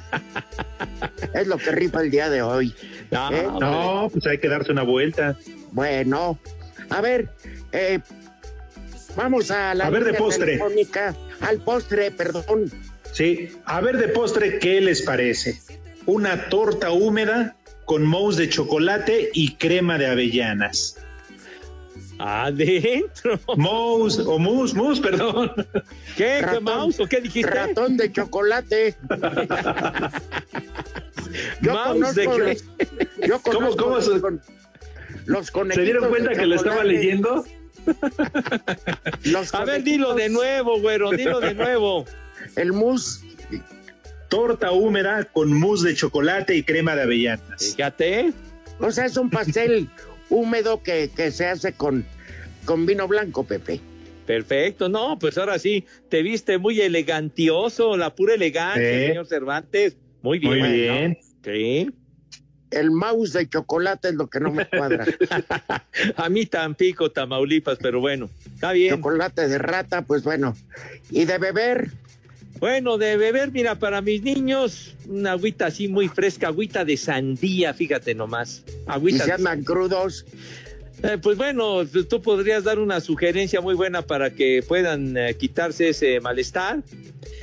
[1.34, 2.74] es lo que rifa el día de hoy.
[3.10, 3.46] No, ¿Eh?
[3.60, 5.36] No, pues hay que darse una vuelta.
[5.72, 6.38] Bueno,
[6.90, 7.28] a ver,
[7.72, 7.98] eh,
[9.16, 10.46] vamos a la A ver, de postre.
[10.46, 12.70] telefónica, al postre, perdón.
[13.12, 13.50] Sí.
[13.64, 15.60] A ver, de postre, ¿qué les parece?
[16.06, 20.96] Una torta húmeda con mousse de chocolate y crema de avellanas.
[22.18, 23.38] Adentro.
[23.56, 25.52] Mousse, o mousse, mousse, perdón.
[26.16, 26.38] ¿Qué?
[26.38, 26.64] ¿Qué Ratón.
[26.64, 27.50] mouse o qué dijiste?
[27.50, 28.94] Ratón de chocolate.
[31.60, 33.26] Yo Mouse de qué?
[33.26, 34.40] yo ¿Cómo- cómo los, se- con-
[35.26, 37.44] los conejitos ¿Se dieron cuenta que lo estaba chocolate, leyendo?
[39.24, 42.04] los A ver, dilo de nuevo, güero, dilo de nuevo.
[42.56, 43.20] El mousse
[44.28, 47.74] Torta húmeda con mousse de chocolate y crema de avellanas.
[47.74, 48.32] Fíjate.
[48.78, 49.88] O sea, es un pastel
[50.30, 52.04] húmedo que, que se hace con,
[52.64, 53.80] con vino blanco, Pepe.
[54.26, 59.06] Perfecto, no, pues ahora sí, te viste muy elegantioso, la pura elegancia, Sí.
[59.08, 59.96] señor Cervantes.
[60.22, 60.58] Muy bien.
[60.58, 61.18] Muy bien.
[61.42, 61.90] Sí.
[62.70, 65.06] El mouse de chocolate es lo que no me cuadra.
[66.16, 68.96] A mí Tampico, Tamaulipas, pero bueno, está bien.
[68.96, 70.54] chocolate de rata, pues bueno.
[71.10, 71.88] Y de beber,
[72.58, 77.72] Bueno, de beber, mira, para mis niños, una agüita así muy fresca, agüita de sandía,
[77.74, 78.64] fíjate nomás.
[78.66, 80.24] y Agüita se de andan crudos.
[81.04, 85.90] Eh, pues bueno, tú podrías dar una sugerencia muy buena para que puedan eh, quitarse
[85.90, 86.82] ese malestar.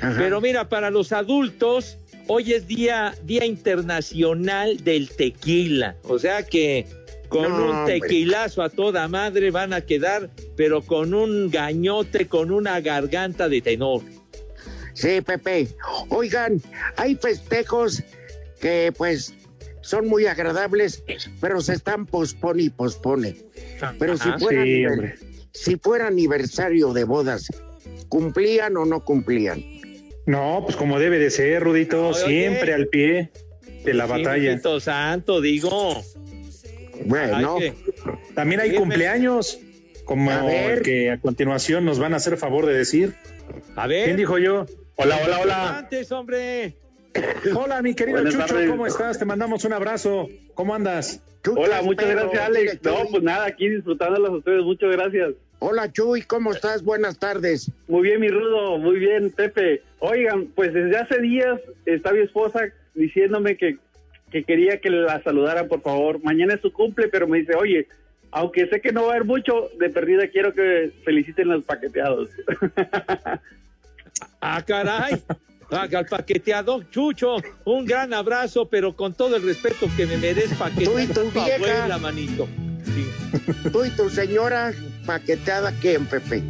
[0.01, 0.15] Ajá.
[0.17, 1.97] Pero mira, para los adultos,
[2.27, 5.95] hoy es día, día internacional del tequila.
[6.03, 6.85] O sea que
[7.29, 8.01] con No, un hombre.
[8.01, 13.61] tequilazo a toda madre van a quedar, pero con un gañote, con una garganta de
[13.61, 14.01] tenor.
[14.95, 15.67] Sí, Pepe.
[16.09, 16.59] Oigan,
[16.97, 18.01] hay festejos
[18.59, 19.33] que pues
[19.81, 21.03] son muy agradables,
[21.39, 23.35] pero se están pospone y pospone.
[23.99, 24.85] Pero si fuera, Sí,
[25.51, 27.47] si fuera aniversario de bodas,
[28.09, 29.63] ¿cumplían o no cumplían?
[30.25, 32.73] No, pues como debe de ser, Rudito, Oye, siempre oye.
[32.73, 33.31] al pie
[33.83, 34.49] de la Sí, batalla.
[34.51, 36.01] mijito santo, digo.
[37.05, 37.73] Bueno, Ay,
[38.33, 38.79] También hay Dime.
[38.79, 39.59] cumpleaños,
[40.05, 40.77] como A ver.
[40.79, 43.13] el que a continuación nos van a hacer favor de decir.
[43.75, 44.05] A ver.
[44.05, 44.65] ¿Quién dijo yo?
[44.97, 45.77] Hola, hola, hola.
[45.79, 46.73] Antes, hombre.
[47.55, 48.69] Hola, mi querido Buenas Chucho, tardes.
[48.69, 49.19] ¿cómo estás?
[49.19, 50.27] Te mandamos un abrazo.
[50.53, 51.21] ¿Cómo andas?
[51.43, 52.79] Chucho Hola, muchas gracias, Alex.
[52.83, 55.33] No, pues nada, aquí disfrutándolos a ustedes, muchas gracias.
[55.59, 56.83] Hola, Chuy, ¿cómo estás?
[56.83, 57.71] Buenas tardes.
[57.87, 59.81] Muy bien, mi Rudo, muy bien, Pepe.
[59.99, 63.77] Oigan, pues desde hace días está mi esposa diciéndome que,
[64.31, 66.21] que quería que la saludaran, por favor.
[66.23, 67.87] Mañana es su cumple, pero me dice, oye,
[68.31, 72.29] aunque sé que no va a haber mucho, de perdida quiero que feliciten los paqueteados.
[74.41, 75.23] Ah, caray.
[75.71, 80.99] Al paqueteado, Chucho, un gran abrazo, pero con todo el respeto que me merezco Tú
[80.99, 82.47] y paquetear tu tu abuela, manito.
[82.83, 83.09] Sí.
[83.71, 84.73] Tú y tu señora
[85.05, 86.43] paqueteada, ¿quién, Pepe?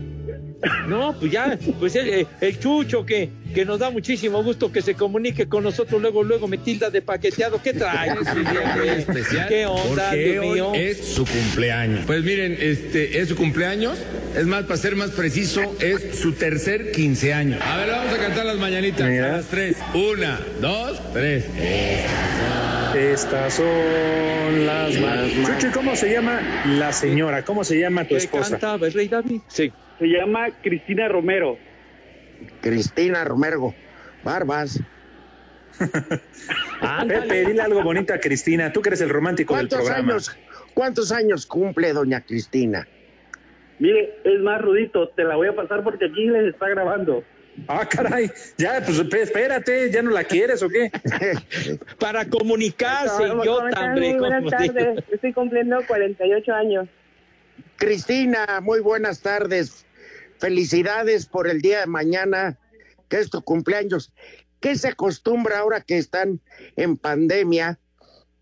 [0.87, 4.95] No, pues ya, pues el, el Chucho que, que nos da muchísimo gusto que se
[4.95, 7.61] comunique con nosotros luego, luego Metilda de paqueteado.
[7.61, 8.11] ¿Qué trae?
[8.11, 9.47] Es un día muy especial.
[9.47, 10.71] ¿Qué onda, porque Dios hoy mío?
[10.73, 12.01] es su cumpleaños.
[12.05, 13.97] Pues miren, este es su cumpleaños.
[14.35, 17.61] Es más, para ser más preciso, es su tercer quince años.
[17.61, 19.07] A ver, vamos a cantar las mañanitas.
[19.09, 19.33] Mira.
[19.33, 19.77] A las tres.
[19.93, 21.45] Una, dos, tres.
[22.95, 25.29] Estas son las más.
[25.45, 27.43] Chucho, ¿y cómo se llama la señora?
[27.43, 28.51] ¿Cómo se llama tu ¿Qué esposa?
[28.51, 29.41] cantaba el rey David?
[29.47, 29.71] Sí.
[29.99, 31.57] Se llama Cristina Romero.
[32.61, 33.73] Cristina Romero
[34.23, 34.79] Barbas.
[37.07, 38.71] Pepe, dile algo bonito a Cristina.
[38.71, 40.13] Tú que eres el romántico del ¿Cuántos programa.
[40.13, 40.37] años,
[40.73, 42.87] ¿Cuántos años cumple doña Cristina?
[43.79, 47.23] Mire, es más rudito, te la voy a pasar porque aquí les está grabando.
[47.67, 48.29] Ah, caray.
[48.57, 50.91] Ya, pues espérate, ¿ya no la quieres o qué?
[51.99, 53.89] Para comunicarse, ¿Cómo idiota, están?
[53.89, 54.09] hombre.
[54.09, 55.03] Muy buenas ¿cómo tardes.
[55.11, 56.87] Estoy cumpliendo 48 años.
[57.77, 59.84] Cristina, muy buenas tardes.
[60.39, 62.57] Felicidades por el día de mañana,
[63.09, 64.13] que es tu cumpleaños.
[64.59, 66.39] ¿Qué se acostumbra ahora que están
[66.75, 67.79] en pandemia?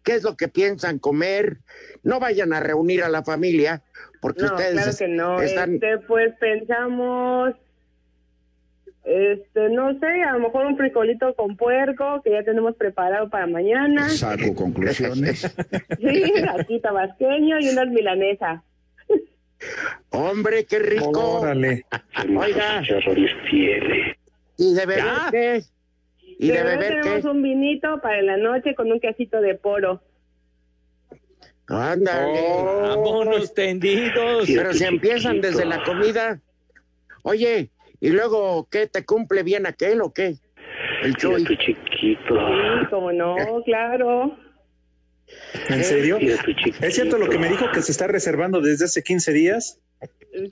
[0.04, 1.58] ¿Qué es lo que piensan comer?
[2.04, 3.84] No vayan a reunir a la familia,
[4.22, 5.42] porque No, ustedes claro que no.
[5.42, 5.74] están...
[5.76, 7.54] Este, pues pensamos,
[9.06, 13.48] este, no sé, a lo mejor un frijolito con puerco que ya tenemos preparado para
[13.48, 14.10] mañana.
[14.10, 15.54] Saco conclusiones.
[16.00, 18.62] Sí, aquí tabasqueño y unas milanesas.
[20.10, 21.40] Hombre, qué rico.
[21.42, 21.86] Órale.
[22.38, 22.82] Oiga.
[24.58, 25.28] ¿Y de beber Ya.
[25.32, 25.62] qué?
[26.40, 27.28] ¿Y de Pero beber tenemos qué?
[27.30, 30.02] un vinito para la noche con un quesito de poro.
[31.68, 32.42] Ándale.
[32.82, 34.46] Vámonos tendidos.
[34.48, 36.40] Pero si empiezan desde la comida.
[37.24, 37.70] Oye,
[38.02, 38.88] ¿y luego qué?
[38.88, 40.36] ¿Te cumple bien aquel o qué?
[41.04, 41.44] El Chuy.
[41.46, 41.78] chiquito.
[42.36, 44.38] Sí, como no, claro.
[45.70, 46.18] ¿En serio?
[46.20, 49.80] ¿Es cierto lo que me dijo que se está reservando desde hace 15 días?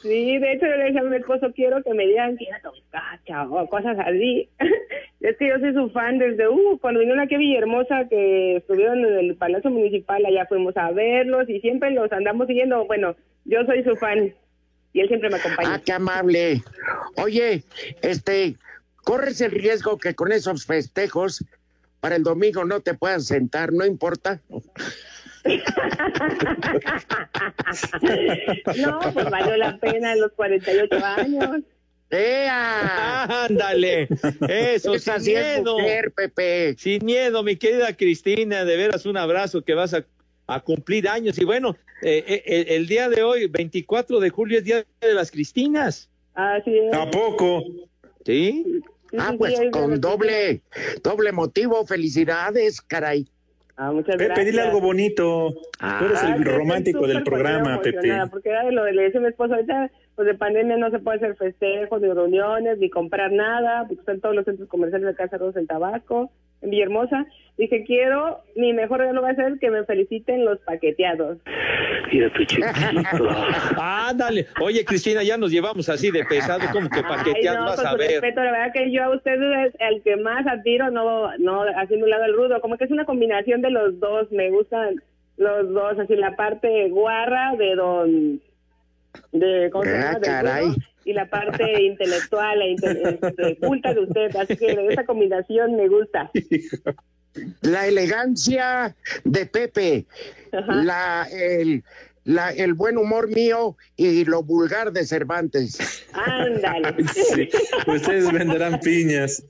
[0.01, 2.61] Sí, de hecho yo le dije a mi esposo, quiero que me digan que era
[2.91, 4.47] cacha o cosas así.
[5.21, 8.99] es que yo soy su fan desde, uh, cuando vinieron aquí a Villahermosa, que estuvieron
[8.99, 12.85] en el Palacio Municipal, allá fuimos a verlos y siempre los andamos siguiendo.
[12.85, 13.15] Bueno,
[13.45, 14.33] yo soy su fan
[14.93, 15.73] y él siempre me acompaña.
[15.73, 16.61] Ah, qué amable.
[17.15, 17.63] Oye,
[18.03, 18.55] este,
[19.03, 21.43] corres el riesgo que con esos festejos
[22.01, 24.41] para el domingo no te puedan sentar, no importa.
[28.77, 31.61] no, pues valió la pena los 48 años.
[32.09, 33.45] ¡Ea!
[33.45, 34.09] Ándale,
[34.49, 35.77] eso, Esa sin sí miedo.
[35.79, 36.75] mujer, Pepe.
[36.77, 40.03] Sin miedo, mi querida Cristina, de veras un abrazo que vas a,
[40.47, 41.37] a cumplir años.
[41.37, 45.13] Y bueno, eh, eh, el, el día de hoy, 24 de julio, es Día de
[45.13, 46.09] las Cristinas.
[46.33, 46.93] Así es.
[46.93, 47.63] ¿A poco?
[48.25, 48.81] Sí.
[49.17, 50.61] Ah, pues con doble,
[51.03, 53.27] doble motivo, felicidades, caray.
[53.77, 54.45] Ah, muchas Pepe, gracias.
[54.45, 55.49] dile algo bonito.
[55.53, 58.09] Tú eres Ah, el que romántico del programa, Pepe.
[58.29, 60.91] Porque era de lo que le decía a mi esposo, ahorita pues de pandemia no
[60.91, 65.07] se puede hacer festejos, ni reuniones, ni comprar nada, porque están todos los centros comerciales
[65.07, 66.29] de Casa Rosa en Tabasco,
[66.61, 67.25] Villahermosa.
[67.57, 71.37] Dije, quiero, mi mejor regalo va a ser que me feliciten los paqueteados.
[72.11, 72.67] Mira tu chiquito.
[73.77, 74.47] Ándale.
[74.61, 77.85] Oye, Cristina, ya nos llevamos así de pesado, como que Ay, paquetear, no, vas con
[77.87, 78.07] a su ver.
[78.09, 82.05] respeto, la verdad que yo a ustedes es el que más admiro, no, no haciendo
[82.05, 84.95] un lado el rudo, como que es una combinación de los dos, me gustan
[85.37, 88.41] los dos, así la parte guarra de don,
[89.33, 90.13] de, ¿cómo se Ah, llama?
[90.19, 90.65] Del caray.
[90.65, 95.75] rudo, y la parte intelectual e inte- este, culta de usted, así que esa combinación
[95.75, 96.31] me gusta.
[97.61, 100.05] La elegancia de Pepe,
[100.51, 101.83] la, el,
[102.25, 106.05] la, el buen humor mío y lo vulgar de Cervantes.
[106.13, 106.93] Ándale.
[107.13, 107.49] Sí,
[107.87, 109.45] ustedes venderán piñas.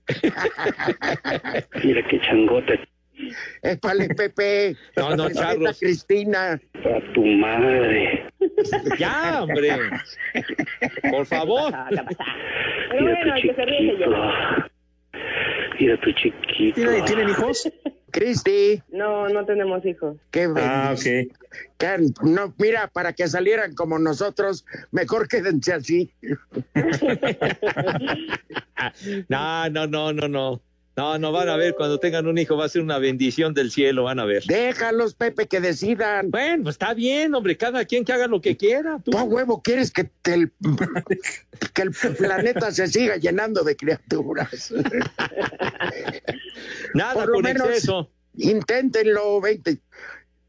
[1.83, 2.79] Mira qué changote.
[3.61, 4.75] Épale, Pepe.
[4.95, 5.27] No, no.
[5.79, 6.53] Cristina.
[6.53, 8.20] A tu madre.
[8.99, 9.69] Ya, hombre.
[11.09, 11.73] Por favor.
[11.89, 14.71] Pero bueno, el que se ríe se llora.
[15.79, 16.75] Mira tu chiquito.
[16.75, 17.71] ¿Tienen, ¿tienen hijos?
[18.11, 18.81] Cristi.
[18.89, 20.17] No, no tenemos hijos.
[20.31, 20.93] Qué Ah.
[21.77, 26.11] Que- no, mira, para que salieran como nosotros, mejor quédense así.
[29.29, 30.61] No, no, no, no, no.
[30.97, 33.71] No, no van a ver, cuando tengan un hijo va a ser una bendición del
[33.71, 34.43] cielo, van a ver.
[34.43, 36.31] Déjalos, Pepe, que decidan.
[36.31, 38.99] Bueno, pues está bien, hombre, cada quien que haga lo que quiera.
[38.99, 39.11] Tú.
[39.11, 40.51] ¿Tú a huevo quieres que, te el,
[41.73, 44.71] que el planeta se siga llenando de criaturas?
[46.93, 48.11] Nada Por lo con menos exceso.
[48.35, 49.79] Inténtenlo, 20.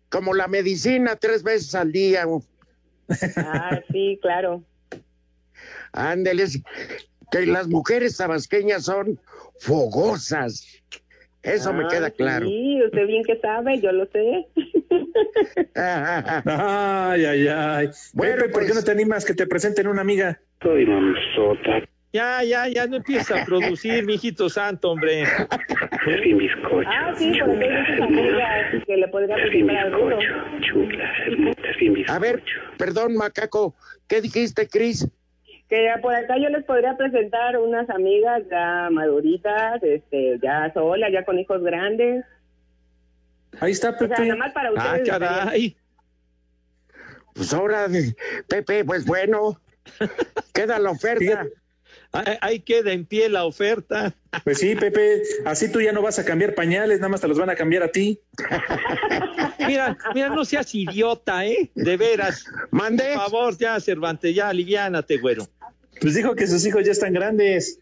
[0.09, 2.27] Como la medicina, tres veces al día.
[3.37, 4.65] Ah, sí, claro.
[5.93, 6.61] Ándeles.
[7.33, 9.19] Que las mujeres tabasqueñas son
[9.59, 10.67] fogosas.
[11.43, 12.47] Eso me queda claro.
[12.47, 14.47] Sí, usted bien que sabe, yo lo sé.
[15.75, 17.89] Ay, ay, ay.
[18.13, 20.41] Bueno, Pepe, ¿por qué pues- no te animas que te presenten una amiga?
[20.63, 21.89] Soy mamzota.
[22.13, 25.25] Ya, ya, ya no empieza a producir, mijito santo, hombre.
[26.23, 26.89] Sin bizcocho.
[26.89, 30.19] Ah, sí, por eso hay muchas amigas que le podría presentar al rudo.
[30.61, 32.13] Chula, hermosa, sin bizcocho.
[32.15, 32.43] A ver,
[32.77, 33.75] perdón, macaco,
[34.09, 35.09] ¿qué dijiste, Cris?
[35.73, 41.11] Que ya por acá yo les podría presentar unas amigas ya maduritas, este, ya solas,
[41.11, 42.27] ya con hijos grandes.
[43.59, 44.21] Ahí está, O sea, Pepe.
[44.27, 45.09] nada más para Ah, ustedes.
[45.09, 45.75] caray.
[47.33, 47.87] Pues ahora,
[48.49, 49.59] Pepe, pues bueno,
[50.53, 51.47] queda la oferta.
[52.13, 54.13] Ahí, ahí queda en pie la oferta.
[54.45, 57.39] Pues sí, Pepe, así tú ya no vas a cambiar pañales, nada más te los
[57.39, 58.19] van a cambiar a ti.
[59.67, 61.71] Mira, mira, no seas idiota, ¿eh?
[61.75, 62.45] De veras.
[62.71, 63.05] Mande.
[63.15, 65.47] Por favor, ya, Cervantes, ya, aliviánate, güero.
[66.03, 67.79] Pues dijo que sus hijos ya están grandes.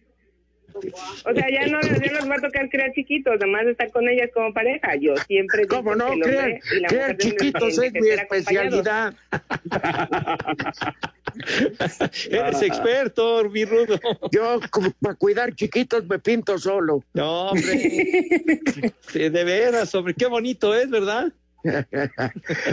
[1.25, 4.09] O sea, ya no, ya nos va a tocar crear chiquitos, además de estar con
[4.09, 4.95] ellas como pareja.
[4.97, 6.11] Yo siempre digo ¿Cómo no?
[6.21, 9.15] Crear, chiquitos es mi especialidad.
[12.31, 13.99] Eres experto, mi rudo.
[14.31, 17.03] Yo, como para cuidar chiquitos, me pinto solo.
[17.15, 18.93] No, hombre.
[19.15, 21.33] De veras, hombre, qué bonito es, ¿verdad?
[21.63, 21.87] Pues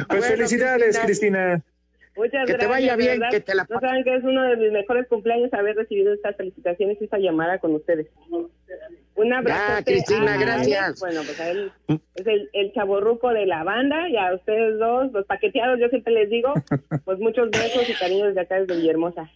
[0.08, 1.06] Bueno, felicidades, Cristina.
[1.06, 1.64] Cristina.
[2.18, 2.70] Muchas Que te gracias.
[2.70, 3.30] vaya de bien, verdad.
[3.32, 6.36] que te la No saben que es uno de mis mejores cumpleaños haber recibido estas
[6.36, 8.08] felicitaciones y esta llamada con ustedes.
[9.16, 9.84] Un abrazo.
[9.86, 11.00] Cristina, gracias.
[11.00, 15.12] Bueno, pues a él es el, el chaborruco de la banda y a ustedes dos,
[15.12, 16.54] los paqueteados, yo siempre les digo,
[17.06, 19.30] pues muchos besos y cariños de acá desde Villahermosa.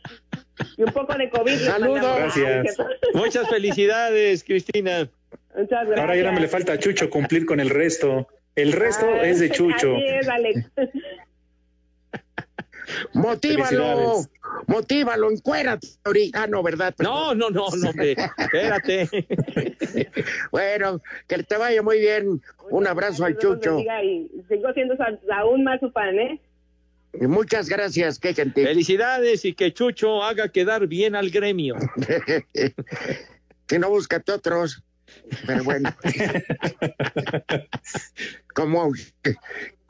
[0.78, 1.54] Y un poco de COVID.
[1.56, 2.16] Saludos.
[2.36, 2.80] Gracias.
[2.80, 5.10] Ay, Muchas felicidades, Cristina.
[5.56, 6.00] Muchas gracias.
[6.00, 8.28] Ahora ya no me le falta a Chucho cumplir con el resto.
[8.56, 9.96] El resto Ay, es de Chucho.
[9.96, 10.72] Así es, Alex.
[13.14, 14.26] Motívalo,
[14.68, 16.44] motívalo, encuérate ahorita.
[16.44, 16.94] Ah, no, ¿verdad?
[17.00, 18.16] No, no, no, no, hombre.
[18.38, 19.10] Espérate.
[20.52, 22.42] Bueno, que te vaya muy bien.
[22.70, 23.80] Un abrazo al Chucho.
[23.80, 24.96] Y sigo siendo
[25.34, 26.40] aún más su fan, ¿eh?
[27.14, 28.66] Y muchas gracias, qué gentil.
[28.66, 31.76] Felicidades y que Chucho haga quedar bien al gremio.
[33.68, 34.84] si no, búscate otros.
[35.46, 35.90] Pero bueno.
[38.56, 38.94] Como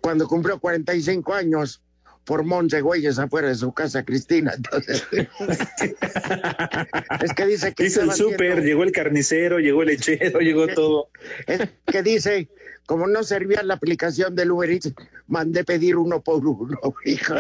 [0.02, 1.82] cuando cumplió 45 años,
[2.26, 4.54] formó 11 güeyes afuera de su casa, Cristina.
[4.56, 5.04] Entonces,
[7.24, 10.68] es que dice que Hizo el súper, haciendo- llegó el carnicero, llegó el lechero, llegó
[10.68, 11.10] todo.
[11.48, 12.50] es que dice,
[12.86, 14.94] como no servía la aplicación del Uber Eats,
[15.28, 17.34] mandé pedir uno por uno, hijo.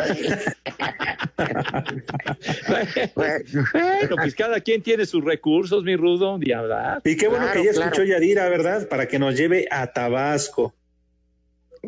[3.15, 7.01] Bueno, Bueno, pues cada quien tiene sus recursos, mi rudo, de hablar.
[7.05, 7.91] Y qué bueno Claro, que ya claro.
[7.91, 8.87] escuchó Yadira, ¿verdad?
[8.87, 10.73] Para que nos lleve a Tabasco.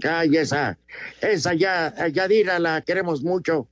[0.01, 0.77] Ay, esa,
[1.21, 3.67] esa ya, Yadira la queremos mucho.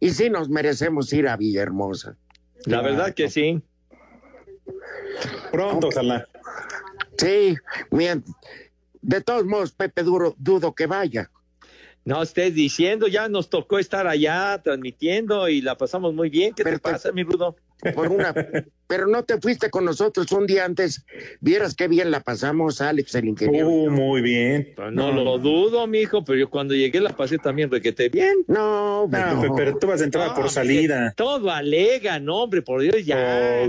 [0.00, 2.16] Y sí nos merecemos ir a Villahermosa.
[2.66, 3.60] La verdad que sí.
[5.50, 6.26] Pronto, ojalá.
[7.16, 7.56] Sí,
[7.90, 8.24] mien-
[9.02, 11.30] de todos modos, Pepe Duro, dudo que vaya.
[12.04, 16.54] No estés diciendo, ya nos tocó estar allá transmitiendo y la pasamos muy bien.
[16.54, 17.56] ¿Qué Pero te- pasa, mi rudo?
[17.94, 18.34] Por una,
[18.88, 21.04] pero no te fuiste con nosotros un día antes.
[21.40, 23.68] Vieras qué bien la pasamos, Alex, el ingeniero.
[23.68, 24.72] Uh, muy bien.
[24.74, 28.34] Pues no, lo dudo, mijo, pero yo cuando llegué la pasé también requete bien.
[28.48, 31.12] No, No, pero tú vas de entrada No, por salida.
[31.16, 33.68] Todo alega, no, hombre, por Dios, ya.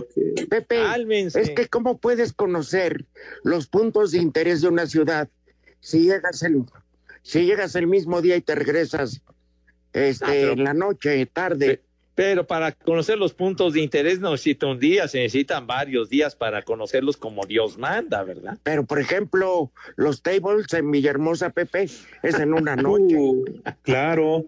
[0.50, 1.42] Pepe, Cálmense.
[1.42, 3.06] es que cómo puedes conocer
[3.44, 5.30] los puntos de interés de una ciudad
[5.82, 6.64] si llegas el,
[7.22, 9.22] si llegas el mismo día y te regresas
[9.94, 11.66] este, Ah, pero- en la noche, tarde.
[11.68, 11.89] Pero
[12.48, 16.62] para conocer los puntos de interés no necesita un día, se necesitan varios días para
[16.64, 18.58] conocerlos como Dios manda, ¿verdad?
[18.64, 23.16] Pero, por ejemplo, los tables en Villahermosa, Pepe, es en una noche.
[23.16, 23.46] Uh,
[23.84, 24.46] claro.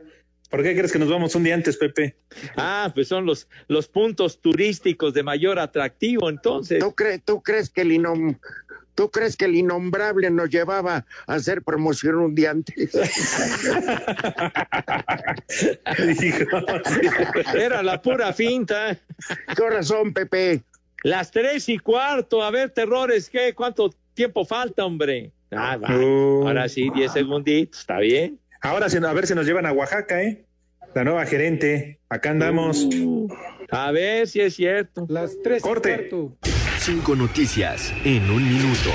[0.49, 2.13] ¿Por qué crees que nos vamos un día antes, Pepe?
[2.57, 6.79] Ah, pues son los, los puntos turísticos de mayor atractivo, entonces.
[6.79, 8.37] ¿Tú, cre- ¿Tú crees que el inom-
[8.95, 12.91] ¿Tú crees que el innombrable nos llevaba a hacer promoción un día antes?
[17.55, 18.97] Era la pura finta.
[19.55, 20.63] ¿Qué horas son, Pepe?
[21.03, 23.53] Las tres y cuarto, a ver, terrores, ¿qué?
[23.53, 25.31] ¿Cuánto tiempo falta, hombre?
[25.51, 25.97] Ah, va.
[25.97, 26.47] Uh.
[26.47, 28.39] Ahora sí, diez segunditos, está bien.
[28.61, 30.45] Ahora sí, a ver si nos llevan a Oaxaca, ¿eh?
[30.93, 31.99] La nueva gerente.
[32.09, 32.87] Acá andamos.
[33.71, 35.05] A ver si es cierto.
[35.09, 36.09] Las tres y Corte.
[36.09, 36.37] cuarto.
[36.81, 38.89] Cinco noticias en un minuto.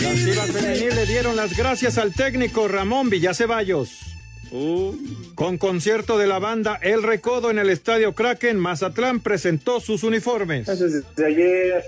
[0.00, 3.90] Las Chivas Femenil le dieron las gracias al técnico Ramón Villaceballos.
[4.50, 4.94] Uh,
[5.34, 10.66] Con concierto de la banda El Recodo en el Estadio Kraken, Mazatlán presentó sus uniformes.
[10.66, 11.84] Desde ayer.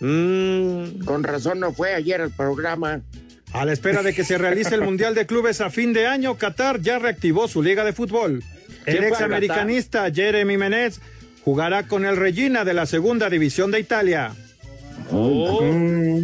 [0.00, 3.02] mm, Con razón no fue ayer al programa.
[3.52, 6.36] A la espera de que se realice el Mundial de Clubes a fin de año,
[6.38, 8.44] Qatar ya reactivó su liga de fútbol.
[8.86, 11.00] El ¿Quién fue a examericanista Jeremy Menez
[11.44, 14.32] jugará con el Regina de la Segunda División de Italia.
[15.10, 15.60] Oh,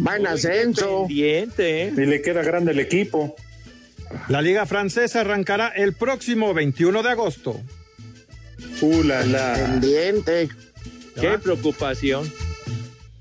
[0.07, 1.05] Va en ascenso.
[1.07, 1.93] pendiente, ¿eh?
[1.97, 3.35] Y le queda grande el equipo.
[4.29, 7.59] La liga francesa arrancará el próximo 21 de agosto.
[8.81, 9.53] Uh, la, la.
[9.55, 10.47] Pendiente.
[11.19, 12.31] Qué preocupación.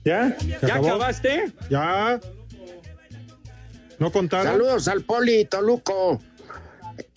[0.05, 0.37] ¿Ya?
[0.39, 0.87] ¿Se ¿Ya acabó?
[0.89, 1.51] acabaste?
[1.71, 2.21] Ya.
[3.99, 4.47] ¿No contaron?
[4.47, 6.20] Saludos al Poli Toluco,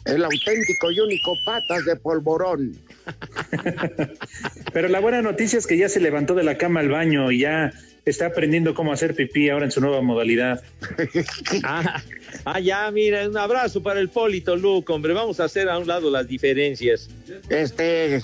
[0.05, 2.77] el auténtico y único patas de polvorón.
[4.73, 7.39] Pero la buena noticia es que ya se levantó de la cama al baño y
[7.39, 7.73] ya
[8.05, 10.61] está aprendiendo cómo hacer pipí ahora en su nueva modalidad.
[11.63, 12.01] Ah,
[12.45, 15.13] ah, ya, mira, un abrazo para el Polito Luke, hombre.
[15.13, 17.09] Vamos a hacer a un lado las diferencias.
[17.49, 18.21] Este.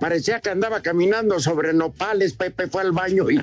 [0.00, 3.40] Parecía que andaba caminando sobre nopales, Pepe fue al baño y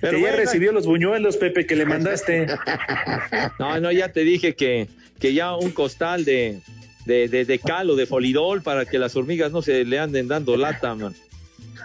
[0.00, 2.46] Pero que ya recibió los buñuelos, Pepe, que le mandaste.
[3.58, 6.60] No, no, ya te dije que, que ya un costal de,
[7.04, 10.28] de, de, de cal o de folidol para que las hormigas no se le anden
[10.28, 11.14] dando lata, man.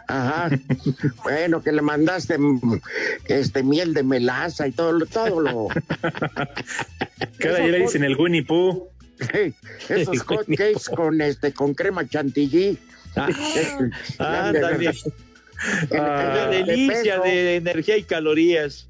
[0.08, 0.50] Ajá.
[1.24, 2.80] Bueno, que le mandaste mm,
[3.28, 5.68] este miel de melaza y todo, lo- todo lo.
[7.40, 8.88] Que ahora ya le dicen el Winnie Pooh.
[9.90, 12.78] Esos hot cakes con este con crema chantilly.
[13.16, 13.30] Ah,
[14.50, 14.92] ándale.
[15.90, 18.88] Una delicia de energía y calorías.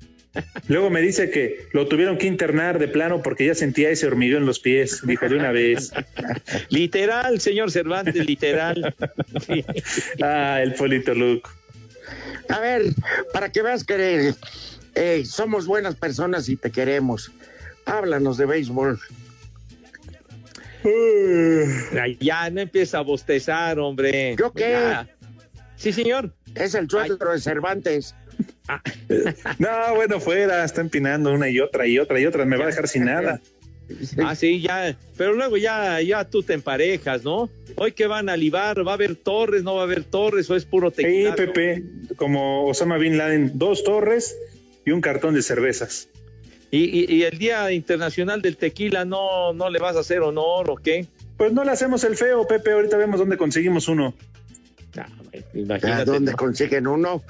[0.68, 4.38] Luego me dice que lo tuvieron que internar de plano porque ya sentía ese hormigueo
[4.38, 5.02] en los pies.
[5.04, 5.92] Dijo de una vez.
[6.70, 8.94] Literal, señor Cervantes, literal.
[10.22, 11.48] Ah, el Polito Luke.
[12.50, 12.84] A ver,
[13.34, 14.34] para que veas que
[14.96, 17.32] eh, somos buenas personas y te queremos.
[17.86, 19.00] Háblanos de béisbol.
[22.20, 24.36] Ya no empieza a bostezar, hombre.
[24.38, 24.72] ¿Yo qué?
[24.72, 25.08] Ya.
[25.76, 26.34] Sí, señor.
[26.56, 28.16] Es el sueldo de Cervantes.
[29.60, 32.46] No, bueno, fuera, está empinando una y otra y otra y otra.
[32.46, 33.40] Me va a dejar sin nada.
[34.24, 34.98] Ah, sí, ya.
[35.18, 37.50] Pero luego ya, ya tú te emparejas, ¿no?
[37.76, 40.56] Hoy que van a libar, ¿va a haber torres, no va a haber torres o
[40.56, 41.36] es puro Sí, tequila?
[41.36, 41.84] Pepe,
[42.16, 44.36] como Osama Bin Laden, dos torres
[44.86, 46.10] y un cartón de cervezas.
[46.76, 50.70] ¿Y, y, y el Día Internacional del Tequila no, no le vas a hacer honor
[50.70, 51.08] o qué?
[51.38, 52.72] Pues no le hacemos el feo, Pepe.
[52.72, 54.14] Ahorita vemos dónde conseguimos uno.
[54.98, 56.06] Ah, ¿A Imagínate.
[56.06, 57.22] dónde consiguen uno?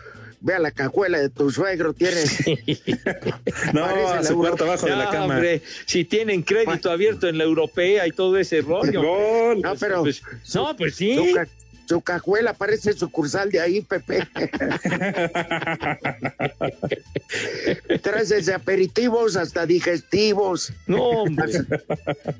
[0.41, 2.21] Ve a la cajuela de tu suegro, tiene.
[3.73, 5.35] No, a su cuarto abajo de la cama.
[5.35, 9.55] hombre, si tienen crédito abierto en la europea y todo ese rollo.
[9.55, 10.21] No, pero Pues,
[10.53, 11.15] no, pues sí.
[11.15, 11.39] su,
[11.85, 14.27] su cajuela parece sucursal de ahí, Pepe.
[18.01, 20.73] Traes desde aperitivos hasta digestivos.
[20.87, 21.51] No, hombre.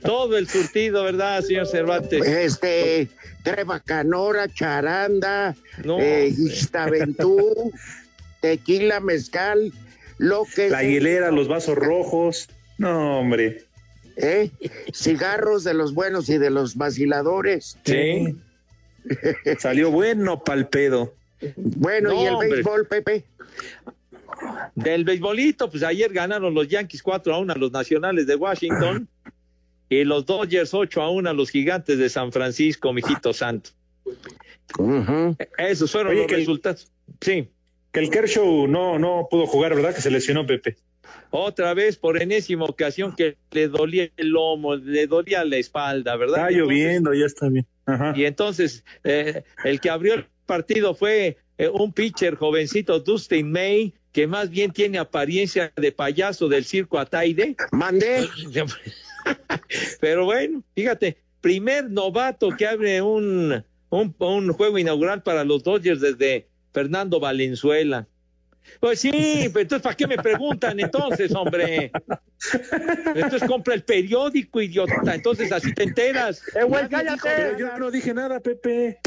[0.02, 2.26] Todo el surtido, ¿verdad, señor Cervantes?
[2.26, 3.10] Este,
[3.44, 6.28] Treva Canora, Charanda, No, eh.
[6.28, 7.72] Ixtaventú,
[8.42, 9.72] tequila, mezcal,
[10.18, 12.48] lo que La hielera, los vasos rojos.
[12.78, 13.66] No, hombre.
[14.18, 14.50] ¿eh?
[14.94, 17.78] cigarros de los buenos y de los vaciladores.
[17.84, 18.36] Sí.
[19.60, 21.14] Salió bueno pal pedo.
[21.56, 22.50] Bueno, No, y el hombre.
[22.50, 23.26] béisbol, Pepe.
[24.76, 29.08] Del beisbolito, pues ayer ganaron los Yankees 4 a 1 a los Nacionales de Washington
[29.90, 33.70] y los Dodgers 8 a 1 a los Gigantes de San Francisco, mijito santo.
[35.58, 36.92] Esos fueron Oye, los el- resultados.
[37.22, 37.50] Sí.
[37.92, 39.96] Que el Kershaw no, no pudo jugar, ¿verdad?
[39.96, 40.76] Que se lesionó Pepe.
[41.38, 46.50] Otra vez por enésima ocasión que le dolía el lomo, le dolía la espalda, ¿verdad?
[46.50, 47.68] Está lloviendo, ya está bien.
[47.86, 48.14] Ajá.
[48.16, 53.94] Y entonces eh, el que abrió el partido fue eh, un pitcher jovencito, Dustin May,
[54.14, 57.58] que más bien tiene apariencia de payaso del circo Ataide.
[57.74, 58.30] Mandé.
[60.00, 66.00] Pero bueno, fíjate, primer novato que abre un, un, un juego inaugural para los Dodgers
[66.00, 68.08] desde Fernando Valenzuela.
[68.80, 69.12] Pues sí,
[69.54, 71.92] pero entonces ¿para qué me preguntan entonces, hombre?
[73.16, 75.16] Entonces compra el periódico, idiota.
[75.16, 76.42] Entonces así te enteras.
[76.56, 77.22] Eh, güey, cállate.
[77.24, 79.00] Pero yo no dije nada, Pepe.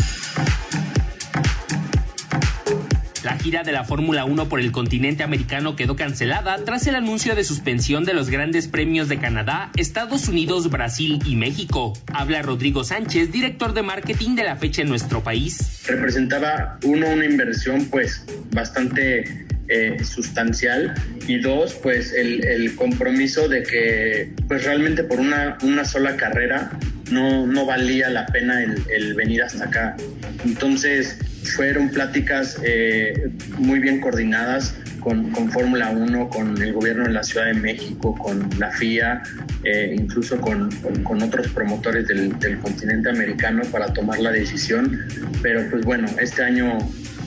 [3.25, 7.35] La gira de la Fórmula 1 por el continente americano quedó cancelada tras el anuncio
[7.35, 11.95] de suspensión de los grandes premios de Canadá, Estados Unidos, Brasil y México.
[12.13, 15.83] Habla Rodrigo Sánchez, director de marketing de la fecha en nuestro país.
[15.89, 20.95] representaba uno una inversión pues bastante eh, sustancial
[21.27, 26.71] y dos pues el, el compromiso de que pues realmente por una, una sola carrera
[27.11, 29.97] no, no valía la pena el, el venir hasta acá
[30.45, 31.19] entonces
[31.57, 37.23] fueron pláticas eh, muy bien coordinadas con, con Fórmula 1, con el gobierno de la
[37.23, 39.23] Ciudad de México, con la FIA,
[39.65, 45.07] eh, incluso con, con- con otros promotores del, del continente americano para tomar la decisión.
[45.41, 46.77] Pero pues bueno, este año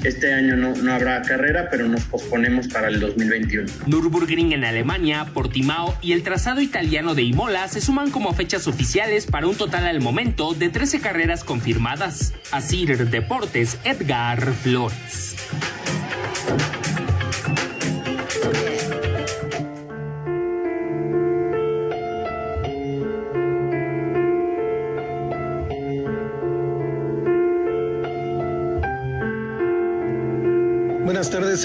[0.03, 3.67] este año no, no habrá carrera, pero nos posponemos para el 2021.
[3.87, 9.25] Nürburgring en Alemania, Portimao y el trazado italiano de Imola se suman como fechas oficiales
[9.27, 12.33] para un total al momento de 13 carreras confirmadas.
[12.51, 15.30] Asir Deportes, Edgar Flores.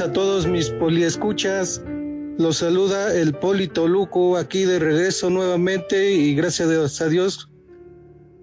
[0.01, 1.83] A todos mis poliescuchas.
[2.39, 7.49] Los saluda el Polito Luco aquí de regreso nuevamente y gracias a Dios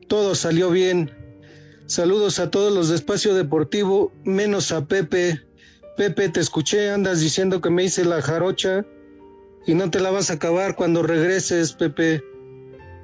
[0.08, 1.12] todo salió bien.
[1.86, 5.42] Saludos a todos los de Espacio Deportivo, menos a Pepe.
[5.96, 8.86] Pepe, te escuché, andas diciendo que me hice la jarocha
[9.68, 12.24] y no te la vas a acabar cuando regreses, Pepe.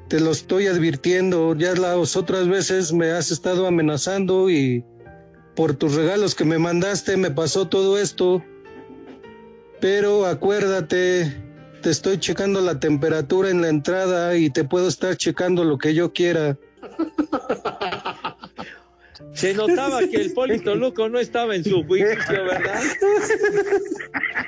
[0.08, 4.84] Te lo estoy advirtiendo, ya las otras veces me has estado amenazando y
[5.60, 8.42] por tus regalos que me mandaste me pasó todo esto.
[9.82, 11.36] Pero acuérdate,
[11.82, 15.94] te estoy checando la temperatura en la entrada y te puedo estar checando lo que
[15.94, 16.58] yo quiera.
[19.34, 22.82] Se notaba que el Polito Luco no estaba en su juicio, ¿verdad?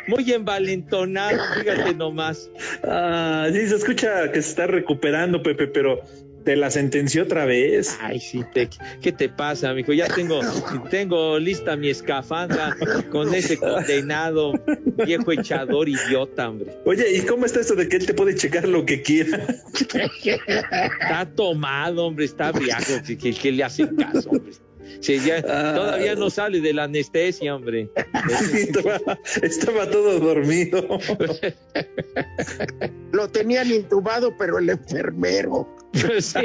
[0.08, 2.50] Muy envalentonado, fíjate nomás.
[2.86, 6.02] Ah, sí, se escucha que se está recuperando, Pepe, pero
[6.44, 7.98] te la sentenció otra vez.
[8.02, 8.70] Ay, sí, te,
[9.02, 9.94] ¿qué te pasa, amigo?
[9.94, 10.40] Ya tengo,
[10.90, 12.76] tengo lista mi escafandra
[13.12, 14.54] con ese condenado
[15.06, 16.78] viejo echador idiota, hombre.
[16.86, 19.46] Oye, ¿y cómo está eso de que él te puede checar lo que quiera?
[21.02, 24.54] Está tomado, hombre, está briago, que, que le hace caso, hombre.
[25.00, 27.90] Sí, ya, todavía no sale de la anestesia, hombre.
[28.54, 29.00] estaba,
[29.42, 31.00] estaba todo dormido.
[33.12, 35.68] Lo tenían intubado, pero el enfermero.
[36.22, 36.40] Sí.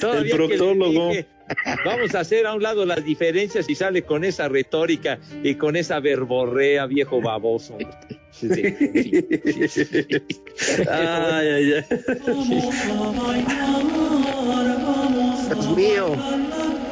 [0.00, 1.08] Todavía El proctólogo.
[1.08, 1.26] dije,
[1.84, 5.76] vamos a hacer a un lado las diferencias y sale con esa retórica y con
[5.76, 7.78] esa verborrea, viejo baboso.
[8.30, 10.06] Sí, sí, sí, sí, sí.
[10.90, 11.84] Ay, ay, ay.
[15.48, 16.16] Dios mío.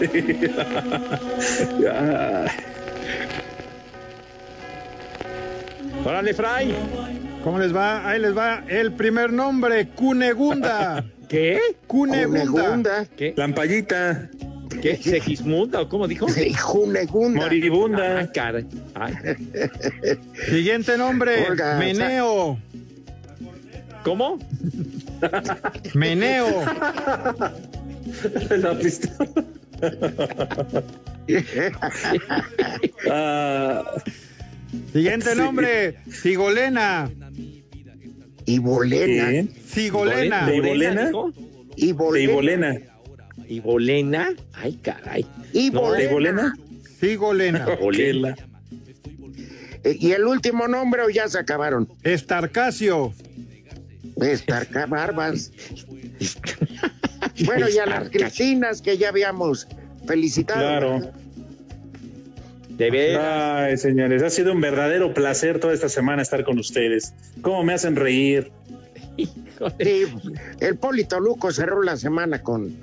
[6.05, 6.75] Órale, Fray.
[7.43, 8.07] ¿Cómo les va?
[8.09, 11.05] Ahí les va el primer nombre, Cunegunda.
[11.29, 11.59] ¿Qué?
[11.87, 12.45] Cunegunda.
[12.47, 13.07] Cunegunda.
[13.17, 13.35] ¿Qué?
[13.37, 14.29] Lampallita.
[14.83, 14.97] ¿Qué?
[14.97, 16.27] ¿Segismunda o cómo dijo?
[16.61, 17.41] Junegunda.
[17.43, 18.21] Moribunda.
[18.21, 18.67] Ah, caray.
[18.95, 19.15] Ay.
[20.49, 22.59] Siguiente nombre, Olga, Meneo.
[24.05, 24.39] ¿Cómo?
[25.95, 26.65] Meneo.
[28.51, 29.09] La pista.
[33.11, 33.83] Ah,
[34.93, 37.11] Siguiente nombre, Sigolena.
[38.47, 39.31] Y Bolena.
[39.31, 39.49] ¿qué?
[39.67, 40.47] Sigolena.
[40.47, 41.07] ¿De Ibolena?
[41.07, 41.33] dijo?
[41.77, 42.79] Y ¿De Bolena.
[43.49, 44.35] ¿Y Bolena?
[44.53, 45.27] Ay, caray.
[45.53, 45.93] Y ¿No?
[45.93, 46.55] ¿De Bolena.
[47.01, 47.67] Sigolena.
[47.81, 48.35] Bolena.
[49.85, 51.89] Eh, ¿Y el último nombre o ya se acabaron?
[52.03, 53.13] Estarcasio.
[54.21, 55.53] Estarca Barbas.
[57.47, 59.67] bueno, y a las Cristinas que ya habíamos
[60.07, 60.61] felicitado.
[60.61, 61.13] Claro.
[62.89, 63.17] De.
[63.17, 67.13] Ay, señores, ha sido un verdadero placer toda esta semana estar con ustedes.
[67.43, 68.51] ¿Cómo me hacen reír?
[69.79, 70.07] Sí,
[70.61, 72.75] el Polito Luco cerró la semana con,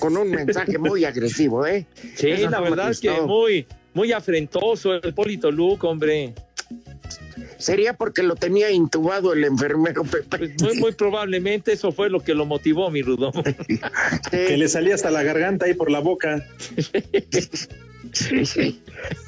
[0.00, 1.86] con un mensaje muy agresivo, ¿eh?
[2.14, 6.34] Sí, Eso la verdad es que muy, muy afrentoso el Polito Luco, hombre.
[7.56, 10.36] Sería porque lo tenía intubado el enfermero Pepe.
[10.36, 13.32] Pues muy, muy probablemente eso fue lo que lo motivó, mi Rudón.
[14.30, 16.44] Que le salía hasta la garganta ahí por la boca.
[18.12, 18.82] Sí, sí.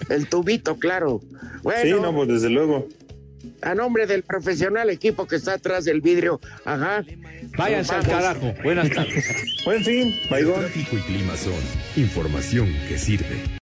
[0.09, 1.21] El tubito, claro.
[1.23, 1.29] Sí,
[1.63, 2.89] Bueno, no, pues desde luego.
[3.63, 7.05] a nombre del profesional equipo que está atrás del vidrio, ajá.
[7.57, 8.55] Váyanse al carajo.
[8.63, 9.25] Buenas tardes.
[9.65, 10.61] Buen fin, Baigón.
[10.61, 11.53] Tráfico y clima son
[11.97, 13.43] información que sirve.